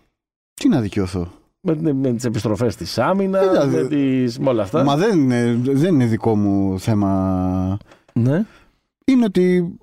[0.54, 4.50] Τι να δικαιωθώ; Με, με, με τις επιστροφές της άμυνας, Κοίτα, με, δε- τις, με
[4.50, 4.84] όλα αυτά.
[4.84, 7.78] Μα δεν είναι, δεν είναι δικό μου θέμα.
[8.14, 8.46] Ναι.
[9.06, 9.76] Είναι ότι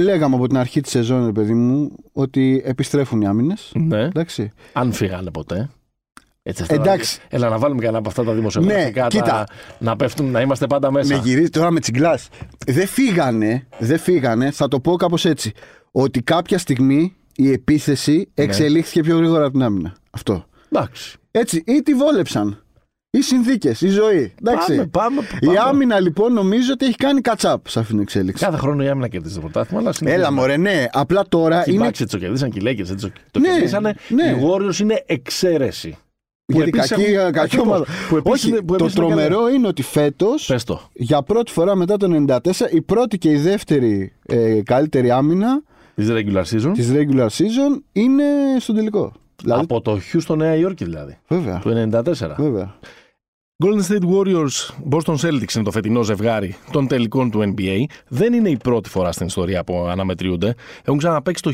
[0.00, 3.72] λέγαμε από την αρχή της σεζόν, ρε παιδί μου, ότι επιστρέφουν οι άμυνες.
[3.74, 4.02] Ναι.
[4.02, 4.52] Εντάξει.
[4.72, 5.68] Αν φύγανε ποτέ.
[6.48, 7.18] Έτσι, αυτά Εντάξει.
[7.18, 9.02] τα- Έλα να βάλουμε κανένα από αυτά τα δημοσιογραφικά.
[9.02, 9.24] Ναι, κοίτα.
[9.24, 9.46] τα-
[9.78, 11.14] να πέφτουν, να είμαστε πάντα μέσα.
[11.14, 12.28] Με γυρίζει τώρα με τσιγκλάς.
[12.66, 15.52] Δεν φύγανε, δεν φύγανε, θα το πω κάπως έτσι.
[15.92, 18.44] Ότι κάποια στιγμή η επίθεση Ναι.
[18.44, 19.94] εξελίχθηκε πιο γρήγορα από την άμυνα.
[20.10, 20.44] Αυτό.
[20.72, 21.16] Εντάξει.
[21.30, 22.60] Έτσι, ή τη βόλεψαν.
[23.10, 24.34] Οι συνθήκες, η ζωή.
[24.42, 24.74] Εντάξει.
[24.74, 25.58] Πάμε, πάμε, Η πάμε.
[25.58, 28.44] άμυνα λοιπόν νομίζω ότι έχει κάνει catch-up σε αυτήν την εξέλιξη.
[28.44, 29.80] Κάθε χρόνο η άμυνα κερδίζει το πρωτάθλημα.
[29.80, 30.26] Αλλά συνεχίζουμε.
[30.26, 30.86] Έλα, μωρέ, ναι.
[30.92, 31.84] Απλά τώρα Οι είναι.
[31.84, 33.94] Bucks έτσι το κερδίσαν και οι Lakers έτσι το- το Ναι, κερδίσανε.
[34.08, 34.22] ναι.
[34.24, 35.96] Οι Warriors είναι εξαίρεση.
[36.46, 37.66] Γιατί επίσης κακή, έχουν- κακή ακριβώς.
[37.66, 37.84] ομάδα.
[38.08, 40.80] Που επίσης Όχι, είναι- που το επίσης είναι τρομερό είναι ότι φέτος, Πες το.
[40.92, 45.62] για πρώτη φορά μετά το 94, η πρώτη και η δεύτερη ε, καλύτερη άμυνα
[45.94, 46.70] Της regular season.
[46.74, 48.24] της regular season είναι
[48.58, 49.12] στον τελικό.
[49.42, 51.18] Δηλαδή, Από το Houston Νέα Υόρκη δηλαδή.
[51.28, 51.58] βέβαια.
[51.58, 52.34] Το 94.
[52.38, 52.74] βέβαια.
[53.64, 57.84] Golden State Warriors Boston Celtics είναι το φετινό ζευγάρι των τελικών του NBA.
[58.08, 60.54] Δεν είναι η πρώτη φορά στην ιστορία που αναμετριούνται.
[60.84, 61.52] Έχουν ξαναπέξει το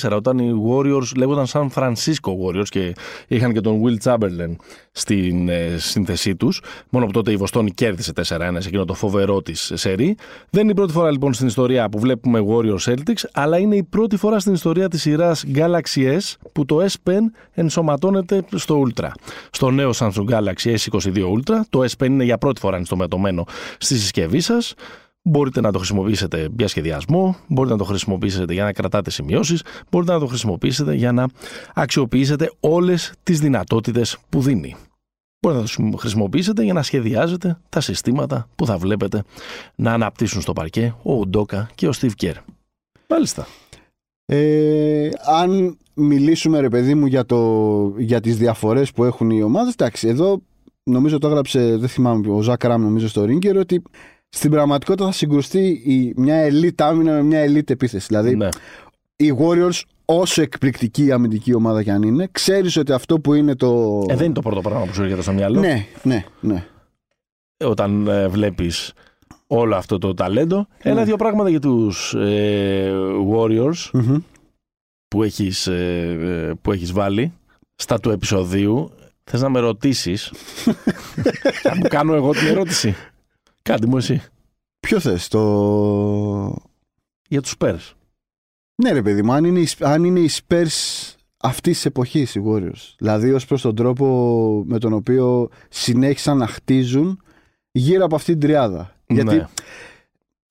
[0.00, 2.94] 1964 όταν οι Warriors λέγονταν San Francisco Warriors και
[3.28, 4.56] είχαν και τον Will Chamberlain
[4.92, 6.62] στην ε, σύνθεσή τους.
[6.88, 8.22] Μόνο που τότε η Βοστόνη κέρδισε 4-1
[8.58, 10.16] σε εκείνο το φοβερό της σερί.
[10.50, 13.82] Δεν είναι η πρώτη φορά λοιπόν στην ιστορία που βλέπουμε Warriors Celtics, αλλά είναι η
[13.82, 17.20] πρώτη φορά στην ιστορία της σειράς Galaxy S που το S Pen
[17.52, 19.08] ενσωματώνεται στο Ultra.
[19.50, 23.44] Στο νέο Samsung Galaxy S22 Ultra, το S Pen είναι για πρώτη φορά ενσωματωμένο
[23.78, 24.74] στη συσκευή σας.
[25.24, 30.12] Μπορείτε να το χρησιμοποιήσετε για σχεδιασμό, μπορείτε να το χρησιμοποιήσετε για να κρατάτε σημειώσεις, μπορείτε
[30.12, 31.26] να το χρησιμοποιήσετε για να
[31.74, 34.76] αξιοποιήσετε όλες τις δυνατότητες που δίνει.
[35.40, 39.22] Μπορείτε να το χρησιμοποιήσετε για να σχεδιάζετε τα συστήματα που θα βλέπετε
[39.74, 42.34] να αναπτύσσουν στο παρκέ ο Ουντόκα και ο Steve Kerr.
[43.08, 43.46] Μάλιστα.
[44.24, 49.72] Ε, αν μιλήσουμε ρε παιδί μου για, το, για τις διαφορές που έχουν οι ομάδες
[49.72, 50.42] εντάξει εδώ
[50.82, 53.82] νομίζω το έγραψε δεν θυμάμαι ο Ζακ Ράμ νομίζω στο Ρίγκερ ότι
[54.28, 58.48] στην πραγματικότητα θα συγκρουστεί η, μια elite άμυνα με μια elite επίθεση δηλαδή Ναι.
[59.16, 64.02] οι Warriors όσο εκπληκτική αμυντική ομάδα κι αν είναι ξέρεις ότι αυτό που είναι το
[64.08, 65.60] Ε, δεν είναι το πρώτο πράγμα που σου έρχεται στο μυαλό.
[65.60, 66.66] ναι ναι ναι
[67.64, 68.92] Όταν ε, βλέπεις
[69.46, 70.66] όλο αυτό το ταλέντο.
[70.78, 72.92] Ένα-δύο πράγματα για τους ε,
[73.34, 74.16] Warriors Μμμ.
[75.08, 77.32] που έχεις, ε, ε, που έχεις βάλει
[77.74, 78.90] στα του επεισοδίου.
[79.24, 80.32] Θες να με ρωτήσεις;
[81.62, 82.94] θα μου κάνω εγώ την ερώτηση.
[83.62, 84.22] Κάντε μου εσύ.
[84.80, 85.40] ποιο θες το
[87.28, 87.90] Για τους Spurs.
[88.82, 90.66] Ναι, ρε παιδί μου, αν είναι, οι- αν είναι οι Spurs
[91.36, 92.94] αυτής της εποχής οι Warriors.
[92.98, 97.22] Δηλαδή, ως προς τον τρόπο με τον οποίο συνέχισαν να χτίζουν
[97.70, 98.96] γύρω από αυτή την τριάδα.
[99.06, 99.46] Γιατί, Ναι.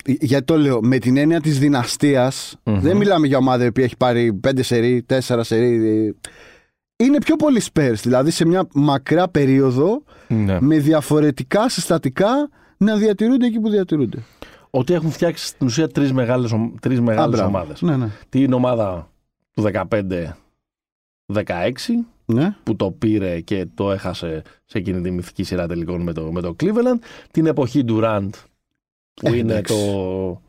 [0.05, 2.79] γιατί το λέω, με την έννοια της δυναστειας Μμμ.
[2.79, 6.15] δεν μιλάμε για ομάδα που έχει πάρει 5 σερί, 4 σερί.
[7.03, 7.93] Είναι πιο πολύ Spurs.
[8.01, 10.57] Δηλαδή, σε μια μακρά περίοδο Ναι.
[10.61, 14.23] με διαφορετικά συστατικά να διατηρούνται εκεί που διατηρούνται.
[14.69, 17.57] Ότι έχουν φτιάξει στην ουσία τρεις μεγάλες, ομ- τρεις Α, μεγάλες μπράβο.
[17.57, 17.81] ομάδες.
[17.81, 18.07] Ναι, ναι.
[18.29, 19.11] Την ομάδα
[19.51, 20.33] του 15-16
[22.25, 22.55] ναι.
[22.63, 26.41] που το πήρε και το έχασε σε εκείνη τη μυθική σειρά τελικών με το, με
[26.41, 26.99] το Cleveland.
[27.31, 28.29] Την εποχή Durant
[29.13, 29.73] που Ε, είναι εντάξει.
[29.75, 30.41] το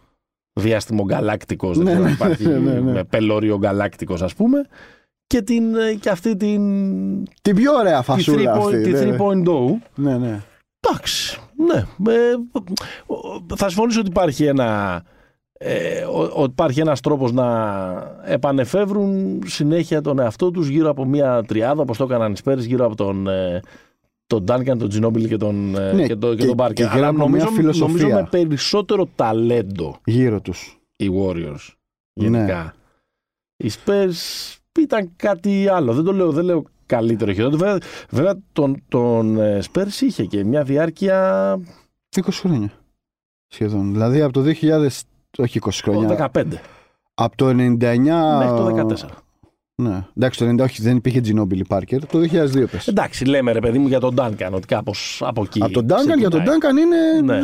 [0.52, 2.92] διάστημο γκαλάκτικος, δεν Ναι, ξέρω αν ναι, υπάρχει ναι, ναι.
[2.92, 4.66] με πελώριο γκαλάκτικος ας πούμε.
[5.33, 6.62] Και, την, ε, και αυτή την,
[7.42, 8.81] Την πιο ωραία τη φασούλα 3.0 αυτή.
[8.83, 9.16] τη ναι, ναι.
[9.18, 10.40] 3.0 ναι, ναι.
[10.81, 11.85] Εντάξει, ναι.
[12.12, 12.33] Ε,
[13.57, 15.03] θα συμφωνήσω ότι υπάρχει ένα...
[15.53, 21.42] Ε, ο- ο- υπάρχει ένας τρόπος να επανεφεύρουν συνέχεια τον εαυτό τους γύρω από μια
[21.47, 23.61] τριάδα όπως το έκαναν οι Spurs γύρω από τον, ε,
[24.27, 26.73] τον Duncan, τον Ginobili και τον, ε, Ναι, και, το, και και- τον Barker.
[26.73, 28.03] και γύρω Αλλά από νομίζω, μια φιλοσοφία.
[28.03, 30.81] νομίζω με περισσότερο ταλέντο Γύρω τους.
[30.97, 31.68] οι Warriors
[32.12, 32.62] γενικά.
[32.62, 33.66] Ναι.
[33.68, 35.94] Οι Spurs ήταν κάτι άλλο.
[35.94, 37.58] Δεν το λέω, δεν λέω καλύτερο ή χειρότερο.
[37.58, 37.78] Βέβαια,
[38.11, 41.58] βέβαια τον, τον ε, Spurs είχε και μια διάρκεια
[42.16, 42.72] 20 χρόνια.
[43.48, 43.92] Σχεδόν.
[43.92, 44.88] Δηλαδή από το 2000.
[45.38, 46.30] Όχι 20 το χρόνια.
[46.35, 46.44] 15
[47.14, 47.54] Από το 99.
[48.38, 49.08] μέχρι το 14.
[49.74, 50.04] Ναι.
[50.16, 51.98] Εντάξει, το 90 όχι, δεν υπήρχε Ginobili Parker.
[52.11, 52.88] Το 2002 πες.
[52.88, 55.62] Εντάξει, λέμε ρε παιδί μου για τον Duncan ότι κάπως από εκεί.
[55.62, 56.58] Από τον Duncan για τον ξεκινάει.
[56.74, 56.78] Duncan
[57.26, 57.40] είναι Ναι.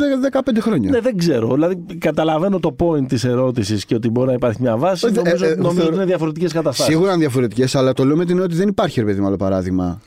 [0.55, 0.89] 15 χρόνια.
[0.89, 1.53] Ναι, δεν ξέρω.
[1.53, 5.07] Δηλαδή, καταλαβαίνω το point της ερώτησης και ότι μπορεί να υπάρχει μια βάση.
[5.07, 6.93] Ε, νομίζω ε, ε, νομίζω θεωρώ- ότι είναι διαφορετικές καταστάσεις.
[6.93, 9.27] Σίγουρα είναι διαφορετικές, αλλά το λέω με την έννοια ότι δεν υπάρχει, ρε παιδί μου,
[9.27, 10.01] άλλο παράδειγμα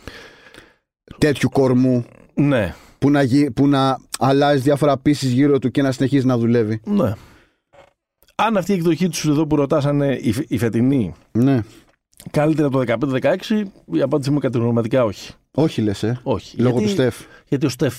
[1.19, 2.05] τέτοιου κορμού
[2.35, 6.39] Ναι, που να, γι- που να αλλάζει διάφορα πίσει γύρω του και να συνεχίζει να
[6.39, 6.81] δουλεύει.
[6.85, 7.13] ναι.
[8.35, 11.61] Αν αυτή η εκδοχή τους εδώ που ρωτάσανε η, φε- η φετινή Ναι.
[12.31, 15.33] Καλύτερα από το 15-16, η απάντησή μου κατηγορηματικά όχι.
[15.51, 16.21] Όχι λες, ε.
[16.23, 16.57] όχι.
[16.57, 17.17] Λόγω γιατί, του Στεφ.
[17.49, 17.95] Γιατί ο Στεφ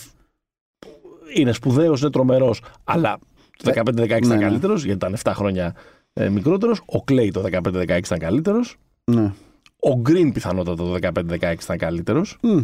[1.35, 3.19] είναι σπουδαίος, είναι τρομερός, αλλά
[3.63, 4.37] το 15-16 ναι, ήταν ναι.
[4.37, 5.75] καλύτερος, γιατί ήταν 7 χρόνια
[6.13, 6.81] ε, μικρότερος.
[6.85, 8.77] Ο Κλέη το 15-16 ήταν καλύτερος.
[9.03, 9.31] Ναι.
[9.79, 12.37] Ο Γκριν πιθανότατα το 15-16 ήταν καλύτερος.
[12.41, 12.59] Μμ.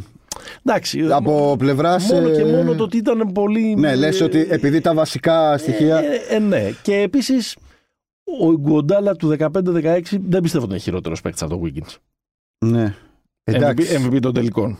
[0.63, 1.07] Εντάξει.
[1.11, 2.11] Από πλευράς.
[2.11, 3.75] μόνο και μόνο το ότι ήταν πολύ.
[3.75, 5.97] Ναι, λες ότι επειδή τα βασικά στοιχεία.
[5.97, 6.71] Ε, ε, ναι.
[6.81, 7.55] Και επίσης
[8.41, 11.95] ο Γκοντάλα του 15-16 δεν πιστεύω ότι είναι χειρότερος παίκτης από το Wiggins.
[12.65, 12.95] Ναι.
[13.43, 14.07] MVP, Εντάξει.
[14.09, 14.77] MVP των τελικών.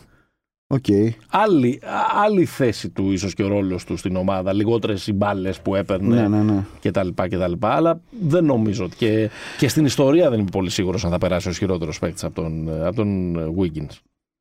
[0.72, 0.84] Οκ.
[1.30, 1.80] Άλλη,
[2.24, 4.52] άλλη θέση του ίσως και ο ρόλος του στην ομάδα.
[4.52, 6.64] Λιγότερες οι μπάλες που έπαιρνε Ναι, ναι, ναι.
[6.80, 7.08] κτλ.
[7.14, 7.52] κτλ.
[7.60, 8.96] Αλλά δεν νομίζω ότι.
[8.96, 12.34] Και, και στην ιστορία δεν είμαι πολύ σίγουρος αν θα περάσει ο χειρότερος παίκτης από
[12.34, 13.96] τον, από τον Wiggins.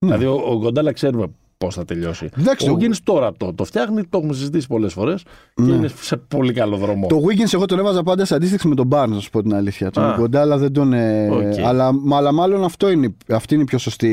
[0.05, 0.15] Ναι.
[0.15, 1.27] Δηλαδή, ο, ο Ιγκουοντάλα ξέρουμε
[1.65, 2.29] πώς θα τελειώσει.
[2.39, 5.23] Εντάξει, ο το- Wiggins τώρα το, το φτιάχνει, το έχουμε συζητήσει πολλές φορές
[5.55, 5.73] και Ναι.
[5.73, 7.07] είναι σε πολύ καλό δρόμο.
[7.07, 9.55] Το Wiggins εγώ τον έβαζα πάντα σε αντίστιξη με τον Barnes, να σου πω την
[9.55, 9.91] αλήθεια.
[9.91, 10.15] Τον Α.
[10.17, 10.93] Ιγκουοντάλα δεν τον.
[10.93, 11.65] ε, Οκ.
[11.65, 14.09] αλλά, μα- αλλά μάλλον αυτό είναι, αυτή είναι η πιο σωστή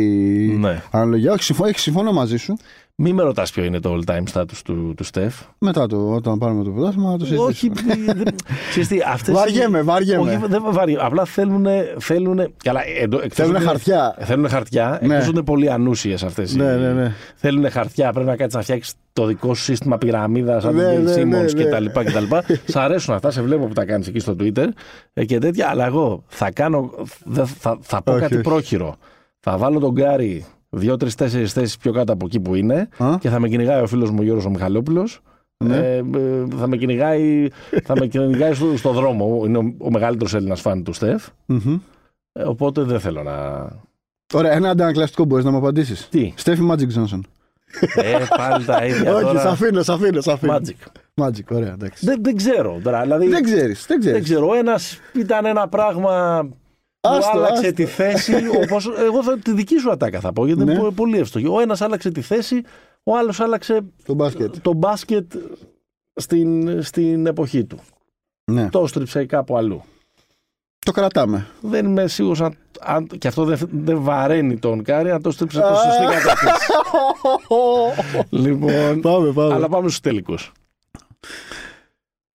[0.61, 0.83] Ναι.
[0.91, 1.33] αναλογία.
[1.33, 2.57] Όχι, συμφωνώ, όχι, συμφωνώ μαζί σου.
[2.99, 5.35] Μην με ρωτάς ποιο είναι το all time status του, του Στεφ.
[5.59, 7.75] Μετά το, όταν πάρουμε το πρωτάθλημα, να το συζητήσουμε.
[7.93, 8.25] Όχι, δεν-
[8.69, 10.31] ξέρεις τι, αυτές Βαριέμαι, βαριέμαι.
[10.31, 11.03] Όχι, δεν βαριέμαι.
[11.03, 11.67] Απλά θέλουν.
[11.99, 14.17] θέλουν καλά, εντο, εκτός Θέλουνε ότι είναι- χαρτιά.
[14.21, 14.99] Θέλουν χαρτιά.
[15.03, 15.07] Ναι.
[15.15, 16.55] Εκτός ότι είναι πολύ ανούσιες αυτές.
[16.55, 17.13] Ναι, ναι, ναι.
[17.35, 18.13] Θέλουν χαρτιά.
[18.13, 21.27] Πρέπει να κάτσεις να φτιάξεις το δικό σου σύστημα πυραμίδας, σαν Ναι, τον ναι, Bill
[21.27, 21.65] ναι, Simmons ναι.
[21.65, 21.87] κτλ.
[21.87, 22.35] κτλ.
[22.73, 23.31] Σ' αρέσουν αυτά.
[23.31, 24.67] Σε βλέπω που τα κάνεις εκεί στο Twitter
[25.13, 25.69] ε, και τέτοια.
[25.69, 26.91] Αλλά εγώ θα κάνω.
[27.25, 28.43] δεν- Θα, θα πω Όχι, κάτι όχι.
[28.43, 28.97] πρόχειρο.
[29.41, 33.17] Θα βάλω τον Γκάρι δύο-τρει-τέσσερι θέσεις πιο κάτω από εκεί που είναι Α.
[33.21, 35.21] και θα με κυνηγάει ο φίλος μου Γιώργος ο Μιχαλόπουλος.
[35.65, 35.77] Ναι.
[35.77, 37.49] Ε, ε, θα με κυνηγάει,
[37.85, 39.43] θα με κυνηγάει στο, στο δρόμο.
[39.45, 41.27] Είναι ο, ο μεγαλύτερος Έλληνας φαν του Στεφ.
[41.47, 41.79] Μμμ.
[42.33, 43.69] Ε, οπότε δεν θέλω να.
[44.35, 46.09] Ωραία, ένα αντανακλαστικό μπορείς να μου απαντήσεις.
[46.09, 47.21] Τι; Στέφι Magic Johnson.
[47.95, 49.15] Ε, πάλι τα ίδια.
[49.15, 49.41] Όχι, τώρα.
[49.41, 50.21] σ' αφήνω, σ' αφήνω.
[50.21, 50.55] Σ αφήνω.
[50.57, 51.01] Magic.
[51.25, 52.07] Magic, ωραία, εντάξει.
[52.07, 53.03] Δεν, δεν ξέρω τώρα.
[53.03, 54.21] Δηλαδή, Δεν ξέρεις, δεν δεν ξέρει.
[54.25, 54.49] ξέρω.
[54.49, 56.47] Ο ένας ήταν ένα πράγμα.
[57.09, 57.73] Που Άστο, άλλαξε άστο.
[57.73, 58.35] τη θέση.
[58.65, 60.73] Όπως, εγώ θα, τη δική σου ατάκα θα πω, γιατί Ναι.
[60.73, 61.47] είναι πο- πολύ εύστοχη.
[61.47, 62.63] Ο ένας άλλαξε τη θέση,
[63.03, 64.55] ο άλλος άλλαξε Το μπάσκετ.
[64.63, 65.33] το μπάσκετ
[66.15, 67.79] στην, στην εποχή του.
[68.45, 68.69] Ναι.
[68.69, 69.83] Το στρίψε κάπου αλλού.
[70.79, 71.47] Το κρατάμε.
[71.61, 73.07] Δεν είμαι σίγουρος αν, αν.
[73.07, 76.73] και αυτό δεν, δεν βαραίνει τον Κάρι, αν το στρίψε προς σωστή κατεύθυνση.
[78.31, 79.01] λοιπόν.
[79.01, 79.55] Πάμε, πάμε.
[79.55, 80.53] Αλλά πάμε στους τελικούς.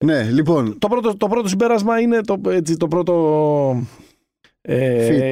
[0.04, 0.78] Ναι, λοιπόν.
[0.78, 3.12] Το πρώτο, το πρώτο συμπέρασμα είναι το, έτσι, το πρώτο.
[4.62, 5.30] Ε,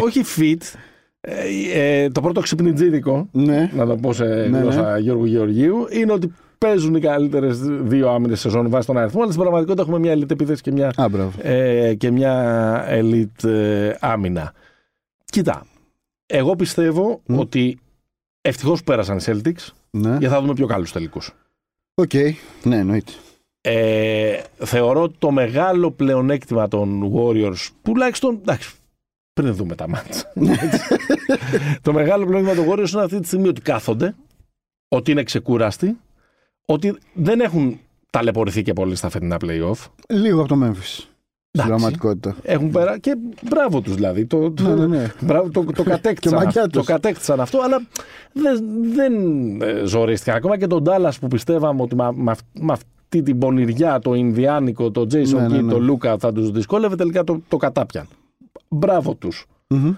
[0.00, 0.62] όχι fit.
[1.20, 3.70] Ε, ε, το πρώτο ξυπνητζίδικο, Ναι.
[3.74, 8.40] να το πω σε Ναι, γλώσσα Γιώργου Γεωργίου, είναι ότι παίζουν οι καλύτερες δύο άμυνες
[8.40, 11.32] σεζόν βάσει τον αριθμό, αλλά στην πραγματικότητα έχουμε μια elite επίθεση και μια, Α, μπράβο.
[11.42, 14.52] ε, και μια elite ε, άμυνα.
[15.24, 15.66] Κοίτα,
[16.26, 17.38] εγώ πιστεύω Μμ.
[17.38, 17.78] ότι
[18.40, 20.08] ευτυχώς πέρασαν οι Celtics Ναι.
[20.08, 21.34] γιατί θα δούμε πιο καλούς τελικούς.
[21.94, 22.12] Οκ.
[22.62, 23.12] Ναι, εννοείται.
[23.64, 28.74] Ε, θεωρώ ότι το μεγάλο πλεονέκτημα των Warriors, τουλάχιστον εντάξει,
[29.32, 30.32] πριν δούμε τα μάτια.
[31.82, 34.14] το μεγάλο πλεονέκτημα των Warriors είναι αυτή τη στιγμή ότι κάθονται,
[34.88, 35.96] ότι είναι ξεκούραστοι,
[36.66, 37.78] ότι δεν έχουν
[38.10, 39.86] ταλαιπωρηθεί και πολύ στα φετινά playoff.
[40.08, 41.06] Λίγο από το Memphis.
[41.54, 41.82] Στην Εντάξει.
[41.84, 42.36] πραγματικότητα.
[42.42, 43.16] Έχουν πέρα και
[43.48, 44.26] μπράβο τους δηλαδή.
[44.26, 45.12] Το, το, Ναι, ναι, ναι.
[45.20, 46.86] Μπράβο, το, το, κατέκτησαν, Και μαγκιά αυτό, το τους.
[46.86, 47.82] κατέκτησαν αυτό, αλλά
[48.32, 49.12] δεν, δεν
[49.62, 50.36] ε, ζορίστηκαν.
[50.36, 52.76] Ακόμα και τον Ντάλλα που πιστεύαμε ότι με
[53.12, 55.72] αυτή την πονηριά, το Ινδιάνικο, το Jason Ναι, ναι, Kidd, ναι.
[55.72, 58.06] το Λούκα θα τους δυσκόλευε, τελικά το, το κατάπιαν.
[58.68, 59.46] Μπράβο τους.
[59.68, 59.94] Μμμ.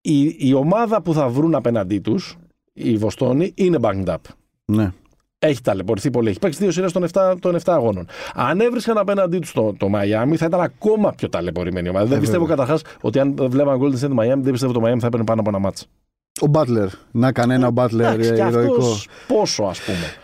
[0.00, 2.36] Η, η ομάδα που θα βρουν απέναντί τους,
[2.72, 4.16] η Βοστόνη, είναι banged up.
[4.64, 4.92] Ναι.
[5.38, 6.28] Έχει ταλαιπωρηθεί πολύ.
[6.28, 8.06] Έχει παίξει δύο σειρές των 7, των 7 αγώνων.
[8.34, 12.06] Αν έβρισκαν απέναντί τους το, το Miami, θα ήταν ακόμα πιο ταλαιπωρημένη η ομάδα.
[12.06, 15.24] δεν πιστεύω καταρχάς ότι αν βλέπαν Golden State Miami, δεν πιστεύω το Miami θα έπαιρνε
[15.24, 15.86] πάνω από ένα μάτς.
[16.40, 16.88] Ο Butler.
[17.10, 18.72] Να κάνει ένα Butler Εντάξει, ε, και ηρωικό.
[18.72, 20.14] αυτός πόσο, ας πούμε.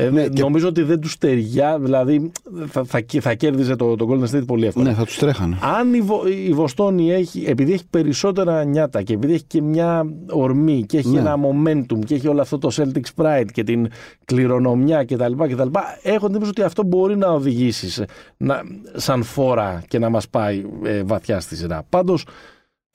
[0.00, 2.30] Ε, Ναι, και- Νομίζω ότι δεν τους ταιριά, δηλαδή
[2.66, 4.88] θα, θα, θα κέρδιζε το, το Golden State πολύ εύκολα.
[4.88, 5.58] Ναι, θα τους τρέχανε.
[5.78, 10.06] Αν η, Βο, η Βοστόνη έχει, επειδή έχει περισσότερα νιάτα και επειδή έχει και μια
[10.30, 11.18] ορμή και έχει Ναι.
[11.18, 13.88] ένα momentum και έχει όλο αυτό το Celtics Pride και την
[14.24, 15.32] κληρονομιά κτλ.
[15.36, 15.68] κτλ
[16.02, 18.04] έχω την εντύπωση ότι αυτό μπορεί να οδηγήσει σε-
[18.36, 18.60] να,
[18.94, 21.82] σαν φόρα και να μας πάει ε, βαθιά στη σειρά.
[21.88, 22.26] Πάντως,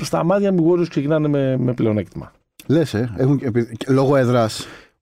[0.03, 2.31] στα μάτια μου οι Warriors ξεκινάνε με, με πλεονέκτημα.
[2.67, 4.49] Λες, ε, έχουν, και επει- και λόγω εδρά.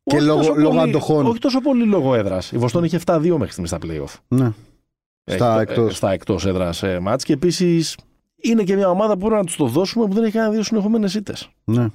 [0.04, 1.26] Και Όχι λόγω, τόσο λόγω πολύ- αντοχών.
[1.26, 2.52] Όχι τόσο πολύ λόγω έδρας.
[2.52, 4.20] Η Βοστόνη είχε 7-2 μέχρι στιγμής στα playoff.
[4.28, 4.52] Ναι.
[5.32, 5.92] Στα Εκτό- εκτός.
[5.92, 7.24] ε, Στα εκτός έδρας ε, μάτς.
[7.24, 7.98] Και επίσης
[8.42, 10.63] είναι και μια ομάδα που πρέπει να τους το δώσουμε που δεν έχει κάνει δύο
[10.63, 11.50] συνεχόμενε ήττες.
[11.63, 11.88] ναι.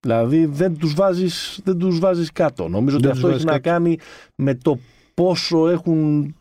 [0.00, 2.68] Δηλαδή δεν τους βάζεις, δεν τους βάζεις κάτω.
[2.68, 3.98] Νομίζω ότι Δεν αυτό τους έχει βάζεις να κάνει
[4.36, 4.78] με το
[5.14, 6.34] πόσο έχουν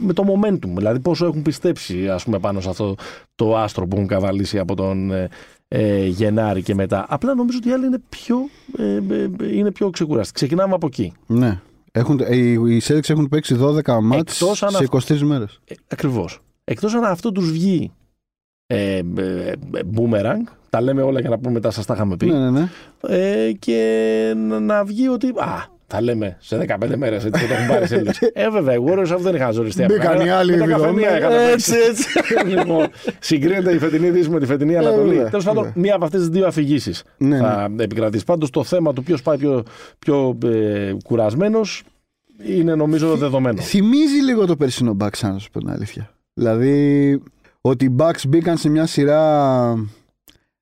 [0.00, 2.94] με το momentum, δηλαδή πόσο έχουν πιστέψει ας πούμε, πάνω σε αυτό
[3.34, 5.12] το άστρο που έχουν καβαλήσει από τον
[5.74, 7.06] ε, ε, Γενάρη και μετά.
[7.08, 8.36] Απλά νομίζω ότι οι άλλοι είναι πιο,
[8.78, 10.32] ε, ε, είναι πιο ξεκουραστοί.
[10.32, 11.12] Ξεκινάμε από εκεί.
[11.26, 11.60] ναι.
[11.94, 15.60] Έχουν, ε, οι, οι Celtics έχουν παίξει 12 μάτς Εκτός αν σε 23 μέρες.
[15.64, 16.40] Ε, ακριβώς.
[16.64, 17.92] Εκτός αν αυτό τους βγει
[18.66, 19.00] ε, ε,
[19.48, 19.52] ε,
[19.96, 22.68] boomerang, τα λέμε όλα για να πούμε μετά σας τα είχαμε πει, Ναι, ναι, ναι.
[23.00, 25.28] ε, και να, να βγει ότι.
[25.28, 28.02] Α, θα λέμε σε 15 μέρες έτσι που το έχουν πάρει σε
[28.32, 29.84] Ε, βέβαια, οι Warriors αυτό δεν είχαν ζοριστεί.
[29.84, 30.30] από Μπήκαν κανένα.
[30.30, 31.00] οι άλλοι Με τα βιδωμένοι.
[31.06, 31.88] καφενεία είχαν Έτσι, παίξει.
[31.88, 32.46] έτσι.
[32.56, 32.86] λοιπόν,
[33.18, 35.08] συγκρίνεται η φετινή Δύση με τη φετινή Ανατολή.
[35.14, 35.82] βέβαια, Τέλος πάντων, βέβαια.
[35.82, 38.24] μία από αυτές τις δύο αφηγήσεις Ναι, θα επικρατήσει.
[38.24, 39.62] Πάντως το θέμα του ποιος πάει πιο,
[39.98, 41.82] πιο ε, κουρασμένος
[42.46, 43.60] είναι νομίζω δεδομένο.
[43.62, 46.10] Θυμίζει λίγο το περσινό Bucks, αν να σου πω την αλήθεια.
[46.34, 47.22] Δηλαδή,
[47.60, 49.74] ότι οι Bucks μπήκαν σε μια σειρά.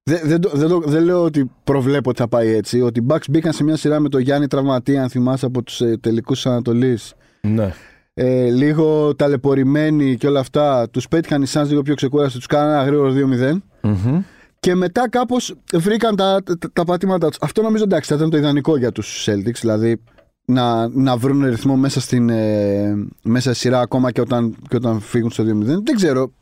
[0.03, 2.81] Δεν, δεν, το- δεν, το- δεν λέω ότι προβλέπω ότι θα πάει έτσι.
[2.81, 5.81] Ότι οι Bucks μπήκαν σε μια σειρά με το Γιάννη τραυματία, αν θυμάσαι από τους
[5.81, 7.15] ε, τελικούς τη Ανατολής.
[7.41, 7.73] Ναι.
[8.15, 10.89] Ε, λίγο ταλαιπωρημένοι και όλα αυτά.
[10.91, 13.57] Τους πέτυχαν οι Suns λίγο πιο ξεκούραστοι, τους κάνανε ένα γρήγορο 2-0.
[13.83, 14.23] Μμμ.
[14.61, 17.39] Και μετά κάπως βρήκαν τα, τα, τα πατήματά τους.
[17.41, 19.59] Αυτό νομίζω εντάξει θα ήταν το ιδανικό για τους Celtics.
[19.61, 20.01] Δηλαδή
[20.45, 25.01] να, να βρουν ρυθμό μέσα στην ε, μέσα στη σειρά ακόμα και όταν, και όταν
[25.01, 25.47] φύγουν στο 2-0.
[25.65, 26.33] Δεν ξέρω.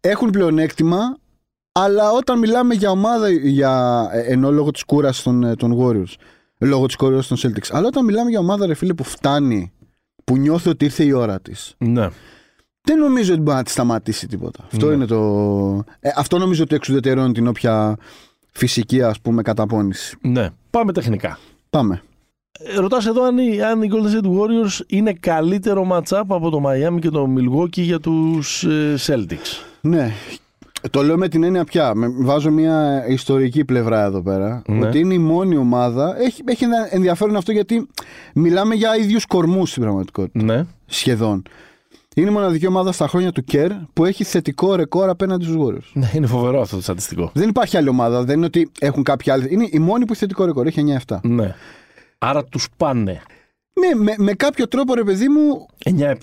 [0.00, 0.98] Έχουν πλεονέκτημα,
[1.82, 6.14] αλλά όταν μιλάμε για ομάδα, για, ε, ενώ λόγω της κούρασης των, ε, των Warriors,
[6.58, 9.72] λόγω της κούραση των Celtics, αλλά όταν μιλάμε για ομάδα, ρε φίλε, που φτάνει,
[10.24, 12.08] που νιώθει ότι ήρθε η ώρα της, Ναι.
[12.82, 14.64] δεν νομίζω ότι μπορεί να τη σταματήσει τίποτα.
[14.72, 14.94] Αυτό Ναι.
[14.94, 15.84] είναι το.
[16.00, 17.96] Ε, αυτό νομίζω ότι εξουδετερώνει την όποια
[18.52, 20.16] φυσική ας πούμε καταπώνηση.
[20.20, 20.48] ναι.
[20.70, 21.38] Πάμε τεχνικά.
[21.70, 22.02] Πάμε.
[22.60, 26.62] Ε, Ρωτάς εδώ αν οι, αν οι Golden State Warriors είναι καλύτερο match-up από το
[26.66, 29.62] Miami και το Milwaukee για τους ε, Celtics.
[29.80, 30.12] Ναι.
[30.90, 31.94] Το λέω με την έννοια πια.
[31.94, 34.62] Με- Βάζω μια ιστορική πλευρά εδώ πέρα.
[34.66, 34.86] Ναι.
[34.86, 36.20] Ότι είναι η μόνη ομάδα.
[36.20, 37.86] Έχει, έχει ένα ενδιαφέρον αυτό γιατί
[38.34, 40.44] μιλάμε για ίδιους κορμούς στην πραγματικότητα.
[40.44, 40.64] Ναι.
[40.86, 41.42] Σχεδόν.
[42.14, 45.90] Είναι η μοναδική ομάδα στα χρόνια του Κέρ που έχει θετικό ρεκόρ απέναντι στους Warriors.
[45.92, 46.10] ναι.
[46.14, 47.30] Είναι φοβερό αυτό το στατιστικό.
[47.34, 48.24] Δεν υπάρχει άλλη ομάδα.
[48.24, 49.46] Δεν είναι ότι έχουν κάποια άλλη.
[49.50, 50.66] Είναι η μόνη που έχει θετικό ρεκόρ.
[50.66, 51.18] Έχει 9-7.
[51.22, 51.54] Ναι.
[52.18, 53.22] Άρα τους πάνε.
[53.80, 55.66] Ναι, με, με κάποιο τρόπο ρε παιδί μου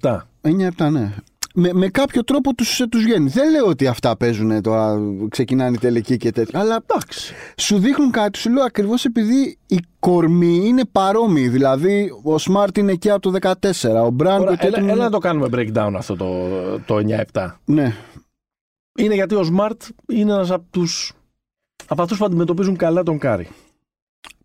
[0.01, 0.17] 9-7.
[0.41, 1.13] 9-7, ναι.
[1.57, 3.29] Με, με κάποιο τρόπο τους, τους βγαίνει.
[3.29, 6.59] Δεν λέω ότι αυτά παίζουν τώρα, ξεκινάνε οι τελικοί και τέτοια.
[6.59, 7.33] Αλλά Εντάξει.
[7.57, 11.47] σου δείχνουν κάτι, σου λέω ακριβώς επειδή η κορμή είναι παρόμοιη.
[11.49, 14.89] Δηλαδή, ο Σμαρτ είναι εκεί από το 14, ο Μπραν Ωραία, και ο έλα, Tatum-
[14.89, 16.35] έλα να το κάνουμε breakdown αυτό το,
[16.85, 16.95] το
[17.33, 17.47] 9-7.
[17.65, 17.93] Ναι,
[18.99, 21.13] Είναι γιατί ο Smart είναι ένας από τους
[21.87, 23.47] από αυτούς που αντιμετωπίζουν καλά τον Κάρι.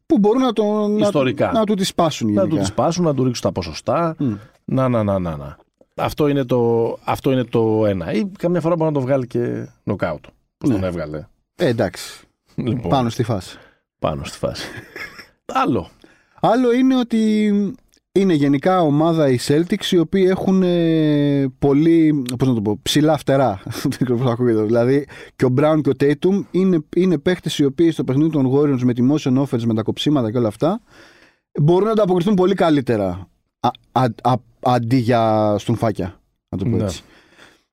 [0.07, 1.53] που μπορούν να, το, να, Ιστορικά.
[1.53, 2.51] να του τη σπάσουν Να γενικά.
[2.55, 4.15] του τις σπάσουν, να του ρίξουν τα ποσοστά.
[4.19, 4.35] Μμ.
[4.65, 5.57] Να, να, να, να, να.
[6.01, 8.13] Αυτό είναι, το, αυτό είναι το ένα.
[8.13, 10.25] Ή καμιά φορά μπορεί να το βγάλει και νοκάουτ.
[10.59, 10.75] Πώς Ναι.
[10.75, 13.59] τον έβγαλε; Ε, εντάξει, Λοιπόν, πάνω στη φάση.
[13.99, 14.67] πάνω στη φάση.
[15.63, 15.89] Άλλο.
[16.41, 17.43] Άλλο είναι ότι
[18.13, 23.17] είναι γενικά ομάδα οι Celtics οι οποίοι έχουν ε, πολύ, πώς να το πω, ψηλά
[23.17, 23.63] φτερά.
[23.83, 24.63] Δεν ξέρω πώς ακούγεται.
[24.63, 28.51] δηλαδή και ο Brown και ο Tatum είναι, είναι παίχτες οι οποίοι στο παιχνίδι των
[28.55, 30.81] Warriors με τη motion offense, με τα κοψίματα και όλα αυτά
[31.61, 33.29] μπορούν να ανταποκριθούν πολύ καλύτερα
[33.61, 36.83] α, α, α, αντί για στουμφάκια, να το πω Ναι.
[36.85, 37.03] έτσι.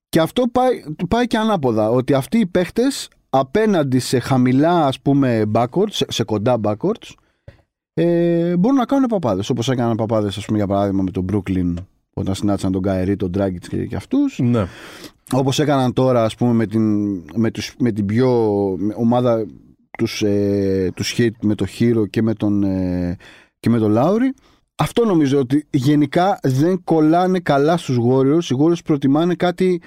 [0.10, 5.43] Και αυτό πάει, πάει και ανάποδα, ότι αυτοί οι παίχτες απέναντι σε χαμηλά ας πούμε
[5.54, 7.13] backwards, σε, σε κοντά backwards
[7.93, 9.50] ε, μπορούν να κάνουν παπάδες.
[9.50, 11.73] Όπως έκαναν παπάδες, ας πούμε, για παράδειγμα με τον Brooklyn
[12.13, 14.39] όταν συνάντησαν τον Καερή, τον Dragic και, και αυτούς.
[14.39, 14.65] Ναι.
[15.32, 18.30] Όπως έκαναν τώρα, ας πούμε, με την, με τους, με την πιο
[18.78, 19.45] με ομάδα
[19.97, 23.17] τους, ε, τους hit με το Hero και με τον, ε,
[23.60, 24.34] και με τον Lowry.
[24.80, 28.44] Αυτό νομίζω ότι γενικά δεν κολλάνε καλά στους Warriors.
[28.44, 29.82] Οι Warriors προτιμάνε κάτι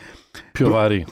[0.53, 1.07] Πιο βαρύ.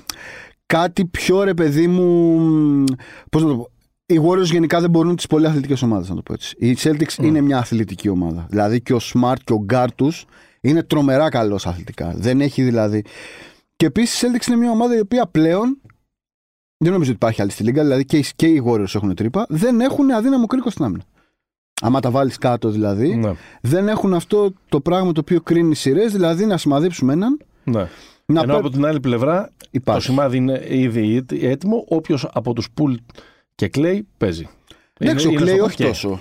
[0.66, 2.84] κάτι πιο ρε παιδί μου.
[3.30, 3.70] Πώς να το πω.
[4.06, 6.54] Οι Warriors γενικά δεν μπορούν τις πολύ αθλητικές ομάδες, να το πω έτσι.
[6.58, 8.46] Οι Celtics είναι μια αθλητική ομάδα.
[8.50, 10.24] Δηλαδή και ο Smart και ο Guard τους
[10.60, 12.12] είναι τρομερά καλός αθλητικά.
[12.16, 13.04] Δεν έχει δηλαδή.
[13.76, 15.80] Και επίσης η Celtics είναι μια ομάδα η οποία πλέον.
[16.78, 19.46] Δεν νομίζω ότι υπάρχει άλλη στη Λίγκα, δηλαδή και οι, και οι Warriors έχουν τρύπα.
[19.48, 21.02] Δεν έχουν αδύναμο κρίκο στην άμυνα.
[21.80, 23.32] Άμα τα βάλεις κάτω δηλαδή, Ναι.
[23.60, 27.40] δεν έχουν αυτό το πράγμα το οποίο κρίνει σειρές, δηλαδή να σημαδέψουμε έναν.
[27.64, 27.88] ναι.
[28.30, 30.00] Να Ενώ πέ- από την άλλη πλευρά Υπάρχει.
[30.06, 31.84] το σημάδι είναι ήδη έτοιμο.
[31.88, 32.94] Όποιος από τους Πουλ
[33.54, 34.48] και Κλέη παίζει.
[34.98, 35.88] Εντάξει, ο Είναι- είναι Κλέη στο όχι πακέ.
[35.88, 36.20] τόσο.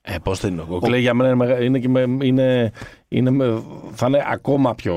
[0.00, 0.64] Ε, πώς δεν είναι.
[0.68, 2.72] Ο Κλέη για μένα είναι, μεγα- είναι, και με- είναι,
[3.08, 4.94] είναι, με- θα είναι ακόμα πιο.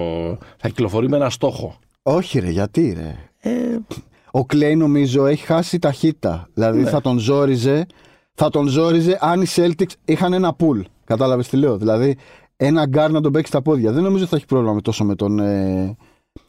[0.58, 1.80] θα κυκλοφορεί με ένα στόχο.
[2.04, 3.15] Όχι, ρε, γιατί ρε;
[3.52, 3.78] Ε,
[4.32, 6.50] Ο Κλέη νομίζω έχει χάσει ταχύτητα.
[6.54, 6.89] Δηλαδή Ναι.
[6.89, 7.86] θα τον ζόριζε,
[8.43, 10.82] θα τον ζόριζε αν οι Celtics είχαν ένα pool.
[11.04, 12.17] Κατάλαβες τι λέω; Δηλαδή
[12.58, 13.91] ένα γκάρ να τον παίξει στα πόδια.
[13.91, 15.95] Δεν νομίζω ότι θα έχει πρόβλημα με τόσο με τον, ε,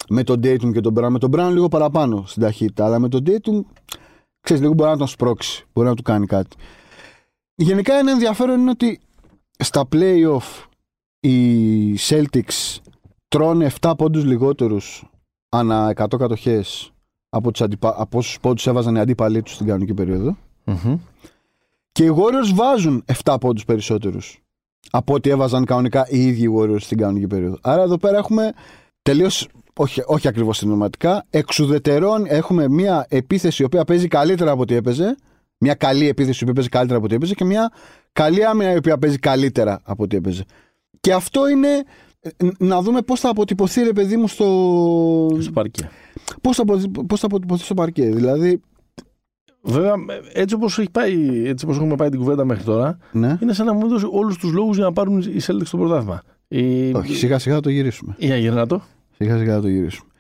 [0.09, 1.09] με τον Dayton και τον Brown.
[1.09, 2.85] Με τον Brown λίγο παραπάνω στην ταχύτητα.
[2.85, 3.61] Αλλά με τον Dayton,
[4.41, 5.65] ξέρεις, λίγο μπορεί να τον σπρώξει.
[5.73, 6.57] Μπορεί να του κάνει κάτι.
[7.55, 9.01] Γενικά ένα ενδιαφέρον είναι ότι
[9.59, 10.67] στα playoff
[11.21, 12.79] οι Celtics
[13.29, 15.05] τρώνε 7 πόντους λιγότερους
[15.49, 16.93] ανά 100 κατοχές
[17.29, 17.95] από, τους αντιπα...
[17.97, 20.37] από όσους πόντους έβαζαν οι αντίπαλοι τους στην κανονική περίοδο.
[20.65, 20.99] μμμ.
[21.93, 24.43] Και οι Warriors βάζουν 7 πόντους περισσότερους
[24.91, 27.59] από ό,τι έβαζαν κανονικά οι ίδιοι οι Warriors στην κανονική περίοδο.
[27.63, 28.53] Άρα εδώ πέρα έχουμε
[29.03, 34.75] τελείως, όχι, όχι ακριβώς συνοματικά, εξουδετερών έχουμε μια επίθεση η οποία παίζει καλύτερα από ό,τι
[34.75, 35.17] έπαιζε,
[35.59, 37.73] μια καλή επίθεση η οποία παίζει καλύτερα από ό,τι έπαιζε και μια
[38.13, 40.45] καλή άμυνα η οποία παίζει καλύτερα από ό,τι έπαιζε.
[41.01, 41.69] Και αυτό είναι
[42.21, 45.91] ε, να δούμε πώς θα αποτυπωθεί ρε παιδί μου στο, Στο παρκέ.
[46.41, 48.05] Πώς θα, απο- πώς θα αποτυπωθεί στο παρκέ.
[48.11, 48.61] Δηλαδή,
[49.65, 49.95] Βέβαια,
[50.33, 53.39] έτσι όπως έτσι όπως έχουμε πάει την κουβέντα μέχρι τώρα, ναι.
[53.43, 56.23] είναι σαν να μου δώσει όλους τους λόγους για να πάρουν οι Celtics στο πρωτάθλημα.
[56.49, 56.93] Η...
[56.93, 58.15] Όχι, σιγά σιγά θα το γυρίσουμε.
[58.19, 58.83] Για γυρνά το.
[59.17, 60.11] Σιγά σιγά θα το γυρίσουμε.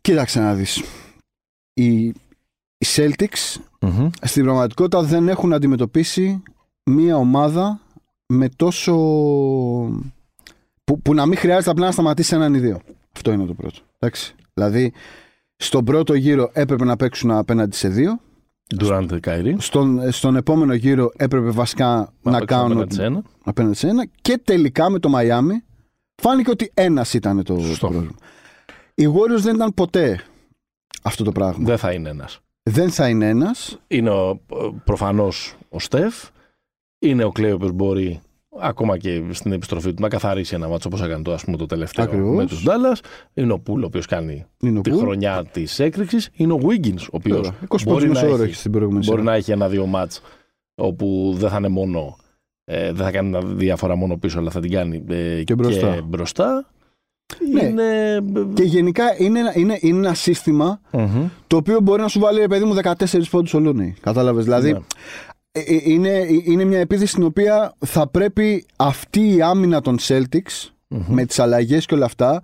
[0.00, 0.82] Κοίταξε να δεις.
[1.74, 2.06] οι,
[2.78, 3.60] οι Celtics
[4.20, 6.42] στην πραγματικότητα δεν έχουν αντιμετωπίσει
[6.84, 7.80] μία ομάδα
[8.26, 8.94] με τόσο.
[10.84, 12.80] που, που να μην χρειάζεται απλά να σταματήσει έναν ή δύο.
[13.14, 13.78] Αυτό είναι το πρώτο.
[13.98, 14.34] Εντάξει.
[14.54, 14.92] Δηλαδή,
[15.56, 18.20] στον πρώτο γύρο έπρεπε να παίξουν απέναντι σε δύο.
[18.78, 19.54] Durant Kyrie.
[19.58, 23.22] Στον, στον επόμενο γύρο έπρεπε βασικά να, παίξουν κάνουν απέναντι σε ένα.
[23.44, 24.06] απέναντι σε ένα.
[24.20, 25.64] Και τελικά με το Μαϊάμι
[26.22, 27.88] φάνηκε ότι ένας ήταν το Σωστό.
[27.88, 28.14] πρόβλημα.
[28.94, 30.20] Οι Warriors δεν ήταν ποτέ
[31.02, 31.64] αυτό το πράγμα.
[31.64, 32.40] Δεν θα είναι ένας.
[32.62, 33.78] Δεν θα είναι ένας.
[33.86, 34.40] Είναι ο,
[34.84, 36.28] προφανώς ο Στεφ.
[36.98, 38.20] Είναι ο Κλέο που μπορεί
[38.60, 41.66] ακόμα και στην επιστροφή του να καθαρίσει ένα μάτσο όπως έκανε το, ας πούμε, το
[41.66, 42.36] τελευταίο Ακριβώς.
[42.36, 42.98] με τους Dallas.
[43.34, 44.98] Είναι ο Πούλ ο οποίος κάνει Είναι ο τη Poole.
[44.98, 46.28] χρονιά της έκρηξης.
[46.32, 47.52] Είναι ο Wiggins ο οποίος Βέβαια.
[47.68, 49.30] 20 μπορεί πόντους να, μισό ώρα έχει, έχει στην προηγούμενη μπορεί σειρά.
[49.30, 50.20] να έχει ένα-δύο μάτς
[50.74, 52.16] όπου δεν θα είναι μόνο
[52.64, 55.94] ε, δεν θα κάνει ένα διαφορά μόνο πίσω αλλά θα την κάνει ε, Και μπροστά.
[55.94, 56.66] Και μπροστά.
[57.52, 57.64] Ναι.
[57.64, 58.20] Είναι...
[58.54, 61.26] Και γενικά είναι, ένα- είναι, είναι ένα σύστημα Μμμ.
[61.46, 63.94] το οποίο μπορεί να σου βάλει, ρε παιδί μου, 14 πόντους ο Λούνι.
[64.00, 64.78] Κατάλαβες; Δηλαδή, Ναι.
[65.52, 70.68] Ε, ε, είναι, είναι μια επίθεση στην οποία θα πρέπει αυτή η άμυνα των Celtics
[70.88, 71.04] Μμμ.
[71.08, 72.42] με τις αλλαγές και όλα αυτά,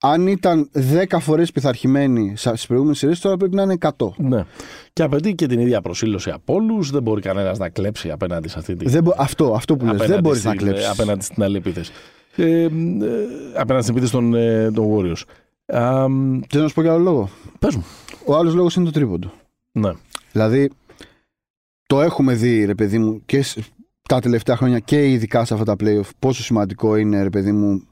[0.00, 0.70] αν ήταν
[1.10, 3.88] 10 φορές πειθαρχημένοι στις προηγούμενες σειρές, τώρα πρέπει να είναι 100.
[4.16, 4.44] Ναι.
[4.92, 6.90] Και απαιτεί και την ίδια προσήλωση από όλους.
[6.90, 8.88] Δεν μπορεί κανένας να κλέψει απέναντι σε αυτή τη.
[8.88, 10.88] Δεν μπο- αυτό, αυτό που λες, απέναντι δεν μπορείς να στην- κλέψεις.
[10.88, 11.92] Απέναντι στην άλλη επίθεση.
[12.36, 12.68] Ε, ε,
[13.54, 15.22] απέναντι στην επίθεση των, ε, των Warriors.
[15.78, 17.28] Α, μ, Θέλω να σου πω για άλλο λόγο;
[17.58, 17.84] πες μου.
[18.24, 19.32] Ο άλλος λόγος είναι το τρίποντο.
[19.72, 19.90] Ναι.
[20.32, 20.70] Δηλαδή,
[21.86, 23.58] το έχουμε δει, ρε παιδί μου, και σ-
[24.08, 27.82] τα τελευταία χρόνια και ειδικά σε αυτά τα playoff, πόσο σημαντικό είναι, ρε παιδί μου,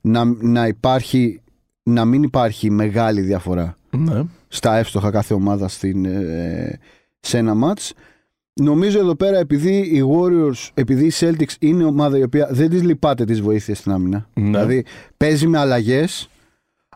[0.00, 1.40] να, να υπάρχει,
[1.82, 4.22] να μην υπάρχει μεγάλη διαφορά ναι.
[4.48, 6.78] στα εύστοχα κάθε ομάδα στην, ε,
[7.20, 7.90] σε ένα match.
[8.60, 12.82] Νομίζω εδώ πέρα επειδή οι Warriors, επειδή οι Celtics είναι ομάδα η οποία δεν τις
[12.82, 14.28] λυπάται τις βοήθειες στην άμυνα.
[14.34, 14.44] Ναι.
[14.44, 14.84] Δηλαδή
[15.16, 16.28] παίζει με αλλαγές,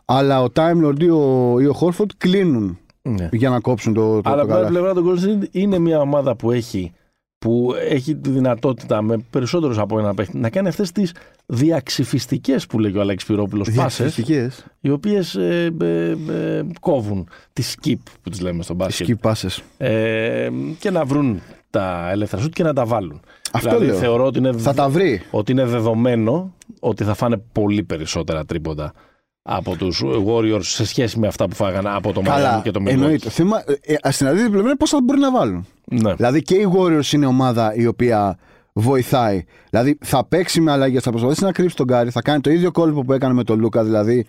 [0.05, 2.77] αλλά ο Time Lord ή ο, ή ο Horford κλείνουν
[3.09, 3.29] ναι.
[3.31, 4.73] για να κόψουν το, το, Αλλά το από την άλλη καλάθι.
[4.73, 6.91] πλευρά των Golden State είναι μια ομάδα που έχει,
[7.37, 11.13] που έχει τη δυνατότητα με περισσότερους από ένα παίχτη να κάνει αυτές τις
[11.45, 14.65] διαξυφιστικές που λέγει ο Αλέξη Πυρόπουλος πάσε, Διαχειριστικές.
[14.79, 19.07] οι οποίες ε, ε, ε, κόβουν τη skip που τις λέμε στο μπάσκετ.
[19.23, 19.57] Skip passes.
[19.77, 20.49] Ε,
[20.79, 23.19] και να βρουν τα ελεύθερα σουτ και να τα βάλουν.
[23.51, 23.95] Αυτό δηλαδή λέω.
[23.97, 25.21] θεωρώ ότι είναι, Θα τα βρει.
[25.31, 28.93] ότι είναι δεδομένο ότι θα φάνε πολύ περισσότερα τρίποντα
[29.43, 32.79] από τους Warriors σε σχέση με αυτά που φάγανε από το Miami Καλά, και το
[32.83, 32.89] Milwaukee.
[32.89, 33.29] εννοείται.
[33.29, 35.65] Θέμα, ε, ε, στην αντίθετη πλευρά πώς θα μπορεί να βάλουν.
[35.85, 36.13] Ναι.
[36.13, 38.37] Δηλαδή και οι Warriors είναι ομάδα η οποία
[38.73, 39.43] βοηθάει.
[39.69, 42.71] Δηλαδή θα παίξει με αλλαγές, θα προσπαθήσει να κρύψει τον Κάρι, θα κάνει το ίδιο
[42.71, 43.83] κόλπο που έκανε με τον Λούκα.
[43.83, 44.25] Δηλαδή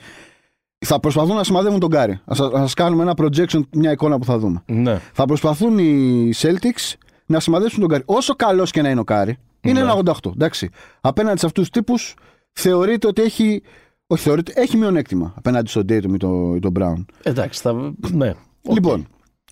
[0.87, 2.13] θα προσπαθούν να σημαδεύουν τον Κάρι.
[2.13, 4.63] Ας κάνουμε ένα projection, μια εικόνα που θα δούμε.
[4.67, 5.01] ναι.
[5.13, 6.93] Θα προσπαθούν οι Celtics
[7.27, 8.03] να σημαδεύσουν τον Κάρι.
[8.07, 9.81] Όσο καλός και να είναι ο Κάρι, είναι Ναι.
[9.81, 10.31] ένα 88.
[10.35, 10.71] Εντάξει.
[11.01, 12.15] Απέναντι σε αυτούς τους τύπους
[12.53, 13.63] θεωρείται ότι έχει.
[14.07, 17.05] Όχι, θεωρείται, έχει μειονέκτημα απέναντι στον Tatum ή τον, ή τον Brown.
[17.23, 17.93] Εντάξει, θα...
[18.13, 18.35] ναι.
[18.63, 18.75] Οκ.
[18.75, 19.07] Λοιπόν,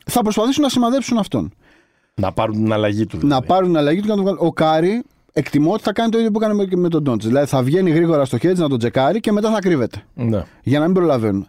[0.05, 1.53] θα προσπαθήσουν να σημαδέψουν αυτόν.
[2.14, 3.18] Να πάρουν την αλλαγή του.
[3.18, 3.40] Δηλαδή.
[3.40, 4.46] Να πάρουν την αλλαγή του και να τον βγάλουν.
[4.46, 7.26] Ο Κάρι εκτιμώ ότι θα κάνει το ίδιο που έκανε με, με τον Ντόντσιτς.
[7.26, 10.03] Δηλαδή θα βγαίνει γρήγορα στο χέρι να τον τσεκάρει και μετά θα κρύβεται.
[10.14, 10.44] Ναι.
[10.62, 11.46] Για να μην προλαβαίνουν.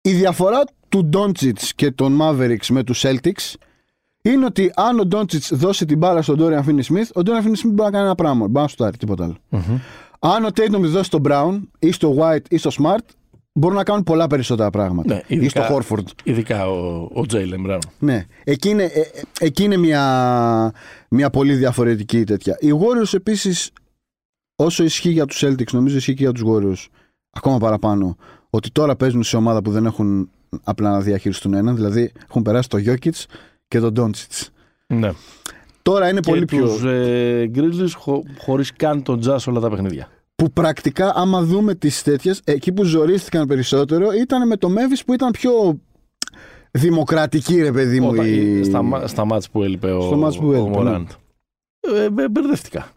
[0.00, 3.54] Η διαφορά του Ντόντσιτς και των Mavericks με τους Celtics
[4.22, 7.64] είναι ότι αν ο Ντόντσιτς δώσει την μπάλα στον Dorian Finney Smith, ο Dorian Finney
[7.64, 8.48] Smith μπορεί να κάνει ένα πράγμα.
[8.48, 9.36] Μπορεί να σουτάρει, τίποτα άλλο.
[9.48, 9.78] Μμμ.
[10.22, 13.04] Αν ο Tatum τη δώσει στον Brown ή στο White ή στο Smart,
[13.52, 15.14] μπορούν να κάνουν πολλά περισσότερα πράγματα.
[15.14, 16.04] Ναι, ή ειδικά- στο Horford.
[16.24, 17.78] Ειδικά ο, ο Jalen Brown.
[17.98, 19.06] Ναι, εκεί είναι, ε, ε,
[19.40, 20.72] εκεί είναι μια,
[21.08, 22.56] μια πολύ διαφορετική τέτοια.
[22.60, 23.70] Οι Warriors επίσης,
[24.56, 26.86] όσο ισχύει για τους Celtics, νομίζω ισχύει και για τους Warriors,
[27.30, 28.16] ακόμα παραπάνω,
[28.50, 30.30] ότι τώρα παίζουν σε ομάδα που δεν έχουν
[30.62, 33.24] απλά να διαχειριστούν έναν, δηλαδή έχουν περάσει το Jokic
[33.68, 34.46] και τον Doncic.
[34.86, 35.10] Ναι.
[35.82, 36.64] Τώρα είναι Και πολύ πιο...
[36.68, 40.08] τους ε, Grizzlies χω, χωρίς καν τον Jazz όλα τα παιχνίδια.
[40.36, 45.12] Που πρακτικά, άμα δούμε τις τέτοιες, εκεί που ζορίστηκαν περισσότερο ήταν με το Memphis που
[45.12, 45.80] ήταν πιο
[46.70, 48.08] δημοκρατική, ρε παιδί μου.
[48.08, 50.96] Όταν, η- στα, μα- στα μάτς που έλειπε ο, Στο μάτς που ο έλειπε, ναι.
[50.96, 51.06] Morant.
[51.80, 52.88] Ε, ε, μπερδεύτηκα.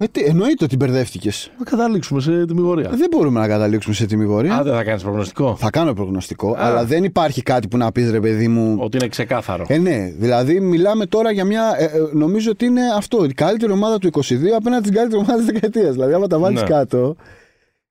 [0.00, 1.50] Ε, τι, εννοείται ότι μπερδεύτηκες.
[1.58, 2.88] Θα καταλήξουμε σε τιμιγορία.
[2.90, 4.54] Δεν μπορούμε να καταλήξουμε σε τιμιγορία.
[4.56, 5.56] Α, δεν θα κάνεις προγνωστικό.
[5.56, 6.56] Θα κάνω προγνωστικό, Α.
[6.58, 8.76] αλλά δεν υπάρχει κάτι που να πεις ρε παιδί μου.
[8.80, 9.64] Ότι είναι ξεκάθαρο.
[9.68, 11.74] Ε, ναι, δηλαδή μιλάμε τώρα για μια.
[11.78, 13.24] ε, ε, νομίζω ότι είναι αυτό.
[13.24, 14.20] Η καλύτερη ομάδα του 22
[14.56, 15.92] απέναντι στην καλύτερη ομάδα της δεκαετίας.
[15.92, 16.66] Δηλαδή, άμα τα βάλεις Ναι.
[16.68, 17.16] κάτω,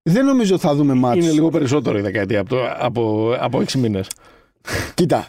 [0.01, 1.17] δεν νομίζω ότι θα δούμε μάτς.
[1.23, 4.07] Είναι λίγο περισσότερο η δεκαετία από, το, από, από 6 μήνες.
[4.93, 5.27] Κοίτα.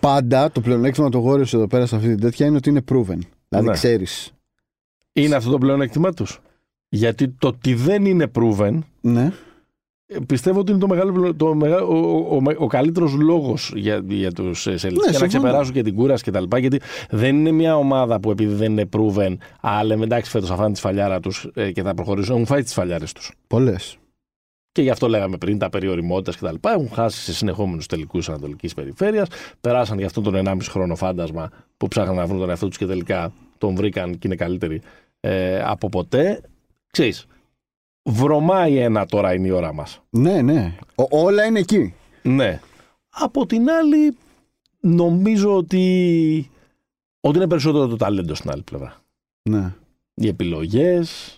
[0.00, 3.18] Πάντα το πλεονέκτημα του Warriors εδώ πέρα σε αυτή την τέτοια είναι ότι είναι proven.
[3.48, 3.72] Δηλαδή, Ναι.
[3.72, 4.32] ξέρεις.
[5.12, 6.38] Είναι αυτό το πλεονέκτημά τους.
[6.88, 9.32] Γιατί το ότι δεν είναι proven Ναι.
[10.06, 11.96] Ε, Πιστεύω ότι είναι το μεγάλο, το μεγάλο, ο,
[12.30, 14.76] ο, ο, ο καλύτερος λόγος για, για τους Celtics.
[14.76, 15.26] για να συμφωνώ.
[15.26, 16.56] ξεπεράσουν και την κούραση κτλ.
[16.56, 20.56] Γιατί δεν είναι μια ομάδα που επειδή δεν είναι proven, α, λέμε εντάξει φέτος θα
[20.56, 22.34] φάνε τη σφαλιάρα τους και θα προχωρήσουν.
[22.34, 23.32] Έχουν φάει τις σφαλιάρες τους.
[23.46, 23.96] Πολλές.
[24.72, 26.68] και γι' αυτό λέγαμε πριν τα περιοριμότητες κτλ.
[26.68, 29.28] Έχουν χάσει σε συνεχόμενους τελικούς Ανατολικής Περιφέρειας.
[29.60, 32.86] Περάσαν για αυτόν τον 1,5 χρόνο φάντασμα που ψάχναν να βρουν τον εαυτό τους και
[32.86, 34.80] τελικά τον βρήκαν και είναι καλύτεροι
[35.24, 36.40] ε, από ποτέ.
[36.92, 37.26] Ξέρεις,
[38.02, 40.02] βρωμάει ένα τώρα είναι η ώρα μας.
[40.10, 40.76] Ναι, ναι.
[40.94, 41.94] Ο- όλα είναι εκεί.
[42.22, 42.60] Ναι.
[43.08, 44.16] Από την άλλη,
[44.80, 46.50] νομίζω ότι,
[47.20, 48.96] ότι είναι περισσότερο το ταλέντο στην άλλη πλευρά.
[49.42, 49.74] Ναι.
[50.14, 51.36] Οι επιλογές.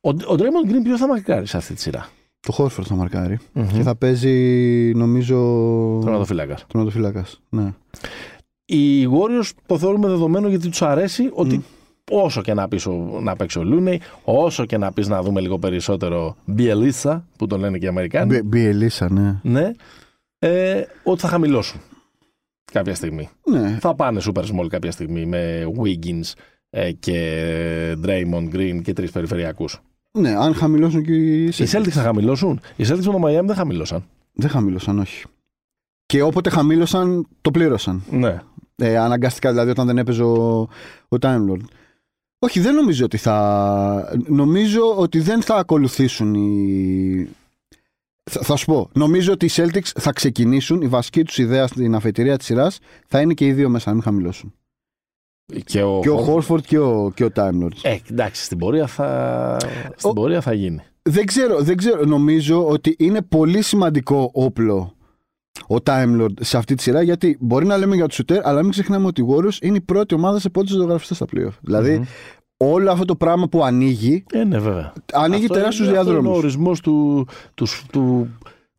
[0.00, 2.08] Ο, ο Draymond Green ποιος θα μακάρει σε αυτή τη σειρά;
[2.40, 3.38] Το Χόρφορντ θα μαρκάρει.
[3.52, 4.34] Και θα παίζει,
[4.94, 5.36] νομίζω.
[6.02, 6.58] Τερματοφύλακα.
[6.66, 7.26] Τερματοφύλακα.
[7.48, 7.72] Ναι.
[8.64, 11.64] Οι Warriors το θεωρούμε δεδομένο γιατί τους αρέσει ότι
[12.10, 12.86] όσο και να πεις
[13.20, 17.60] να παίξει ο Λούνεϊ, όσο και να πεις να δούμε λίγο περισσότερο Bielisa, που τον
[17.60, 19.40] λένε και οι Αμερικάνοι, Μπι- Μπιελίσσα, ναι.
[19.42, 19.70] ναι,
[20.38, 21.80] ε, ότι θα χαμηλώσουν
[22.72, 23.28] κάποια στιγμή.
[23.50, 23.78] Ναι.
[23.80, 26.32] Θα πάνε super small κάποια στιγμή με Wiggins
[26.70, 29.80] ε, και Draymond Green και τρεις περιφερειακούς.
[30.12, 31.76] ναι, αν χαμηλώσουν και οι Οι Celtics.
[31.76, 32.60] Celtics θα χαμηλώσουν.
[32.76, 34.04] Οι Celtics με το Miami δεν χαμηλώσαν.
[34.32, 35.24] Δεν χαμήλωσαν, όχι.
[36.06, 38.02] Και όποτε χαμήλωσαν, το πλήρωσαν.
[38.10, 38.38] Ναι.
[38.76, 40.60] Ε, αναγκαστικά δηλαδή όταν δεν έπαιζε ο,
[41.08, 41.60] ο Time Lord.
[42.38, 44.16] Όχι, δεν νομίζω ότι θα.
[44.26, 47.28] Νομίζω ότι δεν θα ακολουθήσουν οι.
[48.30, 48.90] Θα, θα σου πω.
[48.94, 50.82] Νομίζω ότι οι Celtics θα ξεκινήσουν.
[50.82, 53.94] Η βασική τους ιδέα στην αφετηρία της σειράς θα είναι και οι δύο μέσα, να
[53.94, 54.54] μην χαμηλώσουν.
[55.64, 57.70] Και ο, Και ο Horford- Horford και ο, και ο Time Lord.
[57.82, 59.56] Ε, εντάξει, στην πορεία θα,
[59.96, 60.80] στην Ο- πορεία θα γίνει.
[61.02, 62.04] Δεν ξέρω, δεν ξέρω.
[62.04, 64.95] Νομίζω ότι είναι πολύ σημαντικό όπλο
[65.68, 68.62] ο Time Lord σε αυτή τη σειρά γιατί μπορεί να λέμε για τους shooter, αλλά
[68.62, 71.58] μην ξεχνάμε ότι οι Warriors είναι η πρώτη ομάδα σε πόντους ζωγραφιστές στα playoff.
[71.60, 72.04] Δηλαδή, Μμμ.
[72.56, 74.92] όλο αυτό το πράγμα που ανοίγει, Ε, ναι, βέβαια.
[75.12, 76.44] ανοίγει Αυτό τεράστιους είναι- αυτό είναι Ο διαδρόμους.
[76.44, 78.28] ορισμός του, του, του,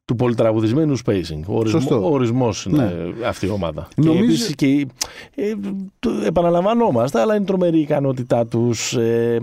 [0.07, 1.39] του πολυτραγουδισμένου spacing.
[1.47, 1.95] Ο, ορισμό, Σωστό.
[2.07, 3.87] ο ορισμός είναι αυτή η ομάδα.
[3.95, 4.87] Νομίζω- Και επίσης και η-
[5.35, 5.53] ε,
[5.99, 8.93] το επαναλαμβανόμαστε, αλλά είναι τρομερή η ικανότητά τους.
[8.95, 9.39] Ε,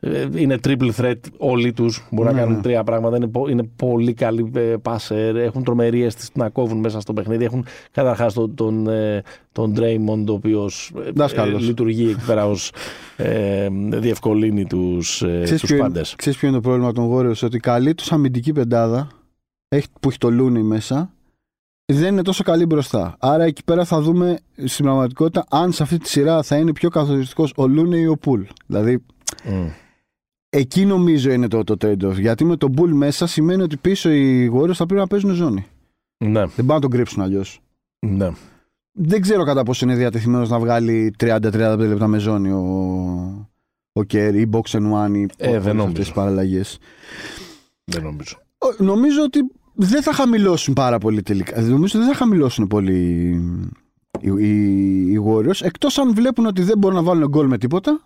[0.00, 2.06] ε, είναι triple threat όλοι τους.
[2.10, 2.62] Μπορούν Ναι, να κάνουν ναι.
[2.62, 3.16] τρία πράγματα.
[3.16, 5.34] Είναι, πο- είναι πολύ καλοί ε, passer.
[5.34, 7.44] Έχουν τρομερή αίσθηση να κόβουν μέσα στο παιχνίδι.
[7.44, 11.62] Έχουν καταρχάς τον, τον, ε, τον Draymond, ο οποίος Δάσκαλος.
[11.62, 12.72] λειτουργεί εκεί πέρα ως
[13.16, 16.14] ε, διευκολύνει τους ε, Ξέρεις τους ποιο, είναι, πάντες.
[16.16, 19.10] ξέρεις ποιο είναι το πρόβλημα των Warriors, ότι η καλή τους αμυντική πεντάδα έχει,
[20.00, 21.12] που έχει το Looney μέσα
[21.92, 23.16] δεν είναι τόσο καλή μπροστά.
[23.18, 26.88] Άρα εκεί πέρα θα δούμε στην πραγματικότητα αν σε αυτή τη σειρά θα είναι πιο
[26.88, 28.42] καθοριστικός ο Looney ή ο Pool.
[28.66, 29.04] Δηλαδή
[29.44, 29.66] Μμ.
[30.48, 32.14] εκεί νομίζω είναι το, το trade-off.
[32.18, 35.66] Γιατί με τον Pool μέσα σημαίνει ότι πίσω οι Warriors θα πρέπει να παίζουν ζώνη.
[36.24, 37.60] Ναι, Δεν πάνε να τον κρύψουν αλλιώς.
[37.98, 38.30] ναι.
[38.94, 42.58] Δεν ξέρω κατά πόσο είναι διατεθειμένος να βγάλει 30-35 λεπτά με ζώνη ο,
[43.92, 45.82] ο Kerry ή box and one ή Ε, δεν νομίζω.
[45.86, 46.78] αυτές τις παραλλαγές.
[47.84, 48.36] Δεν νομίζω.
[48.58, 49.40] Ο- Νομίζω ότι
[49.74, 51.60] δεν θα χαμηλώσουν πάρα πολύ τελικά.
[51.60, 53.30] Νομίζω ότι δεν θα χαμηλώσουν πολύ
[54.20, 58.00] οι, οι, οι Warriors εκτός αν βλέπουν ότι δεν μπορούν να βάλουν γκολ με τίποτα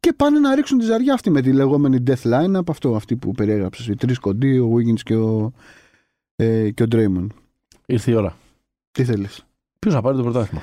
[0.00, 3.16] και πάνε να ρίξουν τη ζαριά αυτή με τη λεγόμενη death line από αυτό, αυτή
[3.16, 3.86] που περιέγραψες.
[3.86, 5.52] Οι τρεις κοντοί, ο Wiggins και ο,
[6.36, 7.26] ε, και ο Draymond.
[7.86, 8.36] Ήρθε η ώρα.
[8.90, 9.46] Τι θέλεις;
[9.78, 10.62] Ποιος θα πάρει το πρωτάθλημα;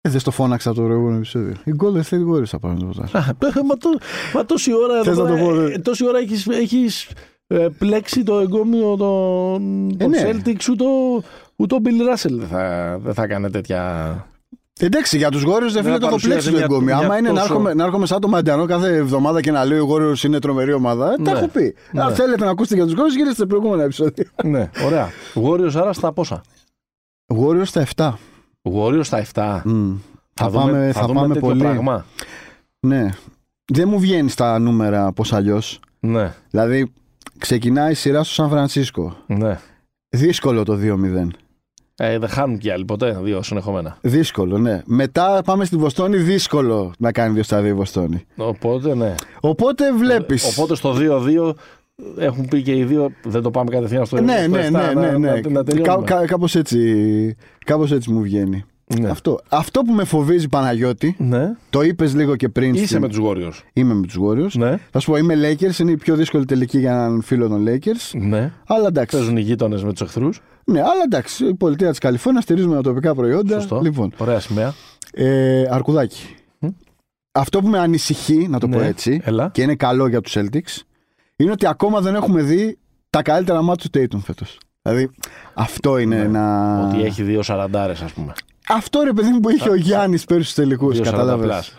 [0.00, 1.54] Ε, δεν στο φώναξα το προηγούμενο επεισόδιο.
[1.64, 3.26] Οι Golden State Warriors θα πάρουν το πρωτάθλημα.
[3.60, 3.88] Α, μα, το,
[4.34, 7.04] μα τόση ώρα, Θες εδώ να το πέρα, πω, ε, δε; τόση ώρα έχεις, έχεις
[7.04, 7.12] ε,
[7.78, 10.22] πλέξει το εγκόμιο των, Ε, των ναι.
[10.24, 11.22] Celtics ούτε, ο-
[11.56, 14.24] ούτε ο Bill Russell δεν θα, δεν θα έκανε τέτοια...
[14.82, 16.94] Εντάξει, για τους Warriors δεν Δεν φίλε το έχω παρουσίασε πλέξει το μια- εγκόμιο.
[16.96, 19.64] μια Άμα είναι να τόσο- έρχομαι, να έρχομαι σαν το Μαντιανό κάθε εβδομάδα και να
[19.64, 21.30] λέω οι Warriors είναι τρομερή ομάδα, ε, τα Ναι.
[21.38, 21.74] έχω πει.
[21.92, 22.02] Ναι.
[22.02, 24.24] Αν θέλετε να ακούσετε για τους Warriors, γυρίστε στο προηγούμενο επεισόδιο.
[24.44, 25.08] ναι, ωραία.
[25.34, 26.42] Warriors άρα στα πόσα;
[27.34, 28.12] Warriors στα 7.
[28.62, 29.62] Warriors στα 7.
[29.64, 29.92] Μμ.
[30.34, 31.60] Θα, δούμε, πάμε, θα δούμε πάμε τέτοιο πολύ.
[31.60, 32.04] πράγμα.
[32.80, 33.08] Ναι.
[33.72, 35.80] Δεν μου βγαίνει στα νούμερα πώς αλλιώς.
[36.00, 36.92] Ναι, Δηλαδή,
[37.40, 39.16] ξεκινάει η σειρά στο Σαν Φρανσίσκο.
[39.26, 39.58] ναι.
[40.08, 41.28] Δύσκολο το 2-0.
[41.96, 43.96] Ε, δεν χάνουν κι άλλοι ποτέ, δύο συνεχόμενα.
[44.00, 44.82] Δύσκολο, ναι.
[44.84, 46.16] Μετά πάμε στη Βοστόνη.
[46.16, 48.24] Δύσκολο να κάνει 2 στα 2 η Βοστόνη.
[48.36, 49.14] Οπότε, ναι.
[49.40, 50.58] Οπότε βλέπεις.
[50.58, 51.54] Οπότε στο 2-2
[52.18, 55.00] έχουν πει και οι δύο, δεν το πάμε κατευθείαν στο Ναι, στο ναι, εφτά, ναι,
[55.00, 55.40] να- ναι, ναι.
[55.40, 56.06] να- να Κα, τελειώνουμε.
[56.06, 58.64] κα, κάπως, έτσι, κάπως έτσι μου βγαίνει.
[58.98, 59.08] Ναι.
[59.08, 59.40] Αυτό.
[59.48, 61.52] Αυτό που με φοβίζει Παναγιώτη, Ναι.
[61.70, 62.74] το είπες λίγο και πριν.
[62.74, 63.60] Είσαι στην- με τους Warriors.
[63.72, 64.52] Είμαι με τους Warriors.
[64.52, 64.78] Ναι.
[64.90, 68.10] Θα σου πω, είμαι Lakers, είναι η πιο δύσκολη τελική για έναν φίλο των Lakers.
[68.20, 68.52] Ναι.
[68.66, 69.16] Αλλά εντάξει.
[69.16, 70.40] Παίζουν οι γείτονες με τους εχθρούς.
[70.64, 71.46] Ναι, αλλά εντάξει.
[71.46, 73.54] Η πολιτεία της Καλιφόρνιας στηρίζουμε τα τοπικά προϊόντα.
[73.60, 73.80] Σωστό.
[73.80, 74.74] Λοιπόν, Ωραία σημαία.
[75.12, 76.34] ε, αρκουδάκι.
[76.58, 76.68] Μμ.
[77.32, 78.86] Αυτό που με ανησυχεί, να το πω Ναι.
[78.86, 79.50] έτσι, Έλα.
[79.52, 80.80] και είναι καλό για τους Celtics,
[81.36, 82.78] είναι ότι ακόμα δεν έχουμε δει
[83.10, 84.58] τα καλύτερα μάτια του Tatum φέτος.
[84.82, 85.10] Δηλαδή,
[85.54, 86.22] αυτό είναι Ναι.
[86.22, 86.86] ένα.
[86.88, 88.32] Ότι έχει δύο σαραντάρες, ας πούμε.
[88.70, 90.94] Αυτό ρε παιδί μου που είχε ο Γιάννης πέρυσι στους τελικούς.
[90.94, 91.48] Δύο Κατάλαβες.
[91.48, 91.76] 40 plus.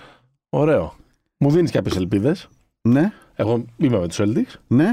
[0.49, 0.95] Ωραίο.
[1.37, 2.47] Μου δίνεις κάποιες ελπίδες.
[2.81, 4.53] Ναι, Εγώ είμαι με τους Celtics.
[4.67, 4.87] ναι.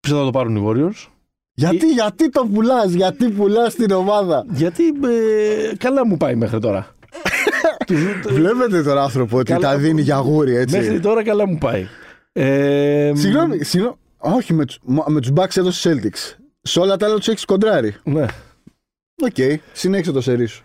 [0.00, 1.06] Πιστεύω θα το πάρουν οι Warriors.
[1.54, 6.94] Γιατί, γιατί το πουλάς, γιατί πουλάς την ομάδα; Γιατί ε, καλά μου πάει μέχρι τώρα.
[7.86, 9.70] Τους- Βλέπετε τον άνθρωπο ότι Καλά.
[9.70, 10.76] τα δίνει για γούρι, έτσι.
[10.78, 11.86] μέχρι τώρα καλά μου πάει.
[12.32, 13.94] Ε, Συγγνώμη, συγγνώμη.
[14.18, 16.36] Όχι, με, τους- μο- με τους Bucks έδωσε Celtics.
[16.62, 17.96] Σε όλα τα άλλα τους έχεις κοντράρει.
[18.04, 18.26] Ναι.
[19.22, 20.64] Οκ, συνέχισε το σερί σου.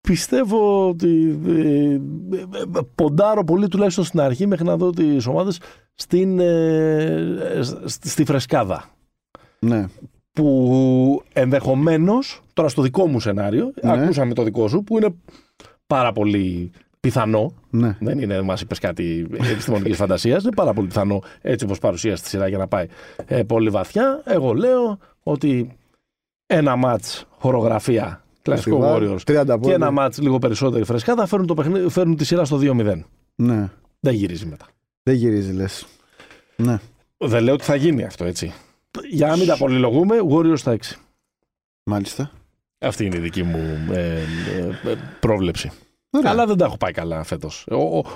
[0.00, 5.60] Πιστεύω ότι ε, ε, ε, ποντάρω πολύ τουλάχιστον στην αρχή μέχρι να δω τις ομάδες
[5.94, 8.84] στην, ε, στη, στη φρεσκάδα.
[9.58, 9.86] Ναι.
[10.32, 13.92] Που ενδεχομένως, τώρα στο δικό μου σενάριο, Ναι.
[13.92, 15.14] ακούσαμε το δικό σου, που είναι
[15.86, 16.70] πάρα πολύ
[17.00, 17.96] πιθανό, ναι.
[18.00, 22.28] δεν είναι, μας είπες κάτι επιστημονικής φαντασίας, είναι πάρα πολύ πιθανό έτσι όπως παρουσίασε τη
[22.28, 22.86] σειρά για να πάει
[23.26, 24.22] ε, πολύ βαθιά.
[24.24, 25.76] Εγώ λέω ότι
[26.46, 29.72] ένα μάτς χορογραφία, κλασικό Φεστιβάλ, Warriors, 30 και πόντους.
[29.72, 33.00] ένα μάτς λίγο περισσότερη φρεσκάδα φέρνουν, το παιχνίδι, φέρνουν τη σειρά στο 2-0.
[33.34, 33.70] Ναι.
[34.00, 34.66] Δεν γυρίζει μετά.
[35.02, 35.86] Δεν γυρίζει, λες.
[36.56, 36.78] Ναι.
[37.16, 38.52] Δεν λέω ότι θα γίνει αυτό έτσι.
[39.10, 40.96] Για να μην τα πολυλογούμε, Warriors στα 6.
[41.82, 42.30] Μάλιστα.
[42.78, 43.58] Αυτή είναι η δική μου
[43.92, 45.70] ε, ε, ε, πρόβλεψη.
[46.10, 46.30] Ωραία.
[46.30, 47.66] Αλλά δεν τα έχω πάει καλά φέτος.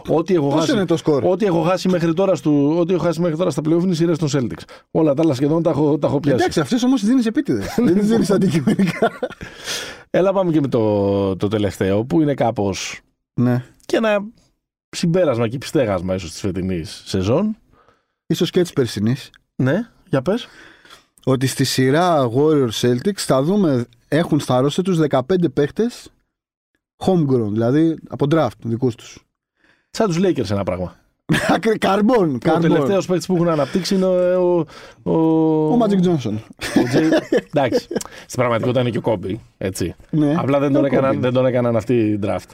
[0.09, 0.73] Ό,τι έχω Πώς χάσει.
[0.73, 3.63] είναι το σκορ; Ό,τι έχω χάσει μέχρι τώρα, στο, ό,τι έχω χάσει μέχρι τώρα στα
[3.65, 4.63] playoff είναι οι σειρές των Celtics.
[4.91, 6.37] Όλα τα άλλα σχεδόν τα έχω, τα έχω πιάσει.
[6.37, 7.75] Εντάξει, αυτές όμως τι δίνεις επίτηδες.
[7.85, 9.11] Δεν τις δίνεις αντικειμενικά.
[10.11, 13.01] Έλα πάμε και με το, το τελευταίο που είναι κάπως
[13.35, 13.65] ναι.
[13.87, 14.25] και ένα
[14.89, 17.57] συμπέρασμα και πιστέγασμα ίσως της φετινής σεζόν.
[18.35, 19.31] σω και τη περσινής.
[19.57, 20.47] Ναι, για πες.
[21.25, 25.21] Ότι στη σειρά Warriors Celtics θα δούμε έχουν στα ρόστα τους 15
[25.55, 26.11] παίχτες
[27.07, 29.19] homegrown, δηλαδή από draft δικούς τους.
[29.91, 30.95] Σαν τους Lakers ένα πράγμα.
[31.79, 32.71] Καρμπόν, Ο καρμπόν.
[32.71, 34.59] τελευταίος παίκτης που έχουν αναπτύξει είναι ο...
[35.03, 36.33] Ο, ο, Ο Magic Johnson.
[36.59, 37.87] ο Jay- Εντάξει.
[38.27, 39.95] Στην πραγματικότητα είναι και ο Κόμπι, έτσι.
[40.11, 40.35] ναι.
[40.39, 41.21] Απλά δεν τον, Ο έκαναν, Kobe.
[41.21, 42.47] δεν τον έκαναν αυτή draft.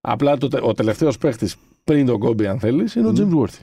[0.00, 3.60] Απλά το, τε- ο τελευταίος παίκτης πριν τον Κόμπι, αν θέλεις, είναι ο James Worthy.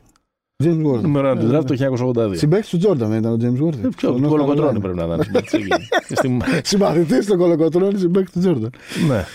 [0.63, 1.01] James Worthy.
[1.01, 1.75] Νούμερο ένα του Ναι, draft το
[2.23, 2.31] 1982.
[2.37, 3.83] Συμπαίχτης του Jordan δεν ήταν ο James Worthy.
[3.83, 5.23] Ε, Ποιο, του κολοκοτρώνη πρέπει να ήταν.
[5.23, 5.67] συμπαίκτης εκεί.
[6.15, 8.69] Στη- Συμπαθητής του κολοκοτρώνη συμπαίχτης του Jordan.
[9.07, 9.25] Ναι.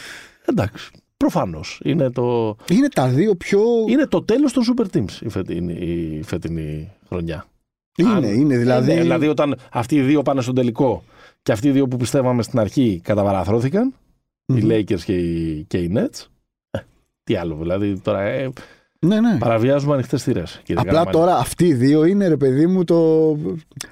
[0.47, 0.91] Εντάξει.
[1.17, 1.81] Προφανώς.
[1.85, 3.61] Είναι το, Είναι τα δύο πιο...
[3.89, 7.45] είναι το τέλος των super teams η φετινή, η φετινή χρονιά.
[7.97, 8.95] Είναι, Αν- είναι, δηλαδή...
[8.95, 11.03] Ναι, δηλαδή, όταν αυτοί οι δύο πάνε στον τελικό
[11.43, 13.95] και αυτοί οι δύο που πιστεύαμε στην αρχή καταβαραθρωθηκαν,
[14.47, 14.69] οι Μμμ.
[14.71, 16.25] Lakers και οι, και οι Nets.
[16.71, 16.79] Ε,
[17.25, 18.53] τι άλλο, δηλαδή τώρα ε,
[18.99, 19.39] Ναι, ναι.
[19.39, 20.43] παραβιάζουμε ανοιχτές θηρέ.
[20.75, 23.33] Απλά τώρα αυτοί οι δύο είναι ρε παιδί μου το,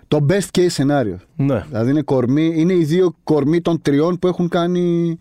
[0.09, 1.17] το best case scenario.
[1.37, 1.65] Ναι.
[1.69, 5.19] Δηλαδή είναι, κορμί, είναι οι δύο κορμί των τριών που έχουν κάνει.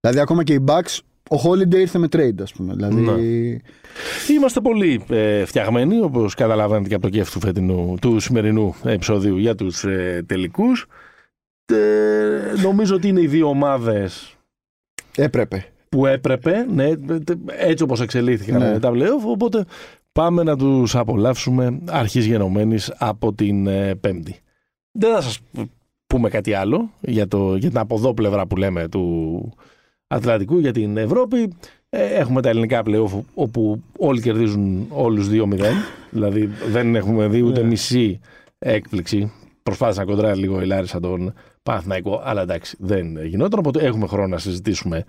[0.00, 0.98] Δηλαδή ακόμα και οι Bucks,
[1.30, 2.74] ο Holiday ήρθε με trade, ας πούμε.
[2.74, 3.00] Δηλαδή.
[3.00, 3.12] Ναι.
[4.34, 9.36] Είμαστε πολύ ε, φτιαγμένοι, όπως καταλαβαίνετε και από το κέφι του, φετινού, του σημερινού επεισοδίου
[9.36, 10.86] για τους ε, τελικούς.
[12.62, 14.34] νομίζω ότι είναι οι δύο ομάδες
[15.16, 15.66] Έπρεπε.
[15.88, 16.90] που έπρεπε, ναι,
[17.46, 18.70] έτσι όπως εξελίχθηκαν Ναι.
[18.70, 18.78] ναι.
[18.78, 19.64] τα playoff, οπότε
[20.12, 24.36] πάμε να τους απολαύσουμε αρχής γενομένης από την ε, Πέμπτη.
[24.92, 25.38] Δεν θα σας
[26.06, 29.52] πούμε κάτι άλλο για, το, για την από εδώ πλευρά που λέμε του
[30.12, 31.52] Ατλαντικού για την Ευρώπη.
[31.88, 35.32] Ε, έχουμε τα ελληνικά playoff όπου όλοι κερδίζουν όλους 2-0,
[36.10, 37.66] δηλαδή δεν έχουμε δει ούτε Ναι.
[37.68, 38.20] μισή
[38.58, 39.32] έκπληξη.
[39.62, 44.26] Προσπάθησα να κοντράρει λίγο η Λάρισα τον Παναθηναϊκό, αλλά εντάξει δεν γινόταν, οπότε έχουμε χρόνο
[44.28, 45.04] να συζητήσουμε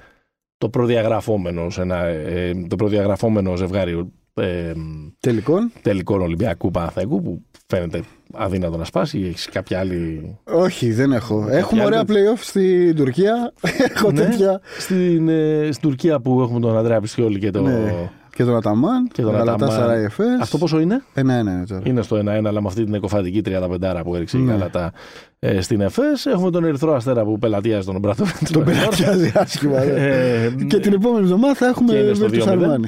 [0.57, 4.73] το προδιαγραφόμενο, σε ένα, ε, το προδιαγραφόμενο ζευγάρι ε,
[5.19, 5.71] Τελικών.
[5.81, 7.45] τελικών Ολυμπιακού Παναθηναϊκού που
[7.75, 8.01] φαίνεται
[8.33, 11.45] αδύνατο να σπάσει ή έχεις κάποια άλλη Όχι, δεν έχω.
[11.49, 13.53] Έχουμε άλλη- ωραία playoff στην Τουρκία.
[13.95, 14.19] έχω Ναι.
[14.21, 14.61] τέτοια.
[14.79, 17.61] στην, ε, στην Τουρκία που έχουμε τον Ανδρέα Πιστιόλη και το...
[17.61, 18.09] Ναι.
[18.35, 19.07] Και τον Αταμάν.
[19.13, 19.75] Και τον Γαλατά Αταμάν.
[19.75, 20.39] Σαράι Εφές.
[20.41, 21.81] Αυτό πόσο είναι; Ένα-ένα είναι τώρα.
[21.85, 24.51] Είναι στο 1-1, αλλά με αυτή την εκοφαντική 35 που έριξε η Ναι.
[24.51, 24.91] Γαλατά
[25.39, 26.25] ε, στην ΕΦΕΣ.
[26.25, 28.51] Έχουμε τον Ερυθρό Αστέρα που πελατιάζει τον Μπράτοβιτ.
[28.51, 29.79] Τον πελατιάζει άσχημα.
[29.85, 29.91] ναι.
[29.91, 32.47] Ε, Και την επόμενη εβδομάδα θα έχουμε Και είναι στο Virtus 2-0.
[32.51, 32.85] Armani.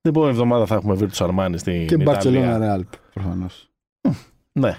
[0.00, 2.20] Την επόμενη εβδομάδα θα έχουμε Virtus Armani στην Και Ιταλία.
[2.20, 2.82] Barcelona Real
[3.14, 3.68] προφανώς.
[4.52, 4.78] Ναι,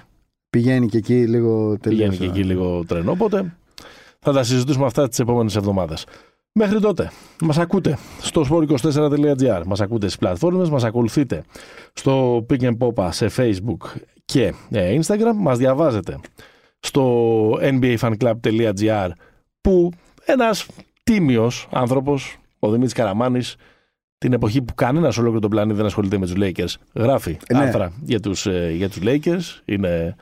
[0.49, 2.09] Πηγαίνει και εκεί λίγο τελείως.
[2.09, 3.11] πηγαίνει και εκεί λίγο τρένο.
[3.11, 3.55] Οπότε
[4.19, 6.05] θα τα συζητήσουμε αυτά τις επόμενες εβδομάδες.
[6.51, 7.11] Μέχρι τότε,
[7.41, 11.43] μας ακούτε στο sport24.gr, μας ακούτε στις πλατφόρμες, μας ακολουθείτε
[11.93, 13.78] στο Pick and Popa σε Facebook
[14.26, 16.19] και ε, Instagram, μας διαβάζετε
[16.80, 19.09] στο nbafanclub.gr
[19.61, 19.91] που
[20.26, 20.65] ένας
[21.03, 23.55] τίμιος άνθρωπος, ο Δημήτρης Καραμάνης,
[24.18, 27.59] την εποχή που κανένας σε ολόκληρο τον πλανήτη δεν ασχολείται με τους Lakers, γράφει Ναι.
[27.59, 29.61] άρθρα για τους, ε, για τους Lakers.
[29.66, 30.16] Είναι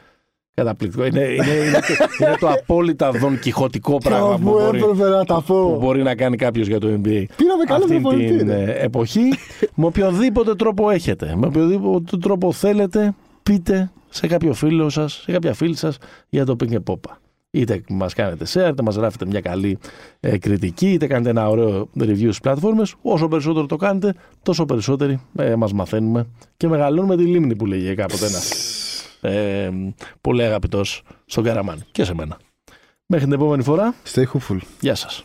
[0.54, 1.06] καταπληκτικό.
[1.06, 1.94] Είναι, είναι, είναι, το,
[2.26, 5.78] είναι το απόλυτα δονκιχωτικό πράγμα που Μου μπορεί, έπρεπε να τα που πω.
[5.80, 8.38] μπορεί να κάνει κάποιος για το NBA Πήραμε καλό αυτή προπονητή.
[8.38, 8.64] την ρε.
[8.64, 9.22] ε, εποχή
[9.76, 13.14] με οποιοδήποτε τρόπο έχετε με οποιοδήποτε τρόπο θέλετε
[13.44, 15.98] πείτε σε κάποιο φίλο σας σε κάποια φίλη σας
[16.30, 17.12] για το Pink Popa
[17.54, 19.78] είτε μας κάνετε share είτε μας γράφετε μια καλή
[20.20, 25.22] ε, κριτική είτε κάνετε ένα ωραίο review στις πλατφόρμες όσο περισσότερο το κάνετε τόσο περισσότεροι
[25.36, 26.28] ε, μας μαθαίνουμε
[26.58, 28.51] και μεγαλώνουμε τη λίμνη που λέγει κάποτε ένας
[29.22, 29.70] ε,
[30.22, 32.38] πολύ αγαπητός στον Καραμάν και σε μένα.
[33.06, 33.93] Μέχρι την επόμενη φορά.
[34.14, 34.58] Stay hopeful.
[34.80, 35.24] γεια σας